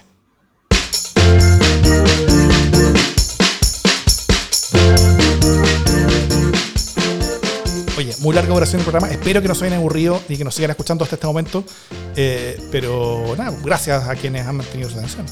[7.97, 9.09] Oye, muy larga duración del programa.
[9.09, 11.62] Espero que no se hayan aburrido y que nos sigan escuchando hasta este momento.
[12.16, 15.24] Eh, pero nada, gracias a quienes han mantenido su atención.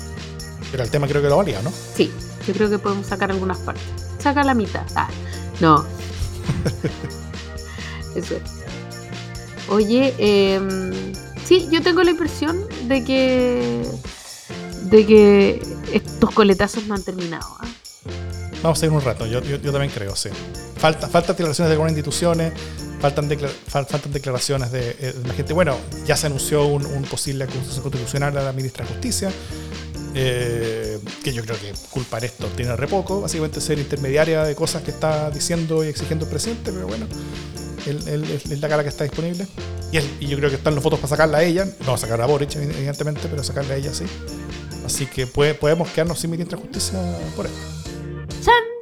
[0.71, 1.73] Pero el tema creo que lo valía, ¿no?
[1.73, 2.13] Sí,
[2.47, 3.83] yo creo que podemos sacar algunas partes.
[4.21, 4.87] Saca la mitad.
[4.95, 5.09] Ah,
[5.61, 5.85] no.
[8.15, 8.37] Eso
[9.69, 10.93] Oye, em,
[11.45, 13.83] sí, yo tengo la impresión de que
[14.85, 15.63] de que
[15.93, 17.47] estos coletazos no han terminado.
[17.59, 17.67] ¿ah?
[18.63, 20.31] Vamos a ir un rato, yo, yo, también creo, sí.
[20.77, 22.53] Falta, faltan declaraciones de algunas instituciones,
[23.01, 23.29] faltan,
[23.67, 25.53] faltan declaraciones eh, de, la gente.
[25.53, 25.77] Bueno,
[26.07, 29.31] ya se anunció un, posible acusación constitucional a la ministra de Justicia,
[30.15, 34.55] eh, que yo creo que culpa en esto tiene re poco, básicamente ser intermediaria de
[34.55, 37.07] cosas que está diciendo y exigiendo el presidente, pero bueno,
[37.87, 39.47] es la cara que está disponible.
[39.93, 42.27] Y, y, yo creo que están los votos para sacarla a ella, no sacar a
[42.27, 44.05] Boric, evidentemente, pero sacarla a ella sí.
[44.85, 46.99] Así que puede, podemos quedarnos sin ministra de Justicia
[47.37, 48.74] por esto.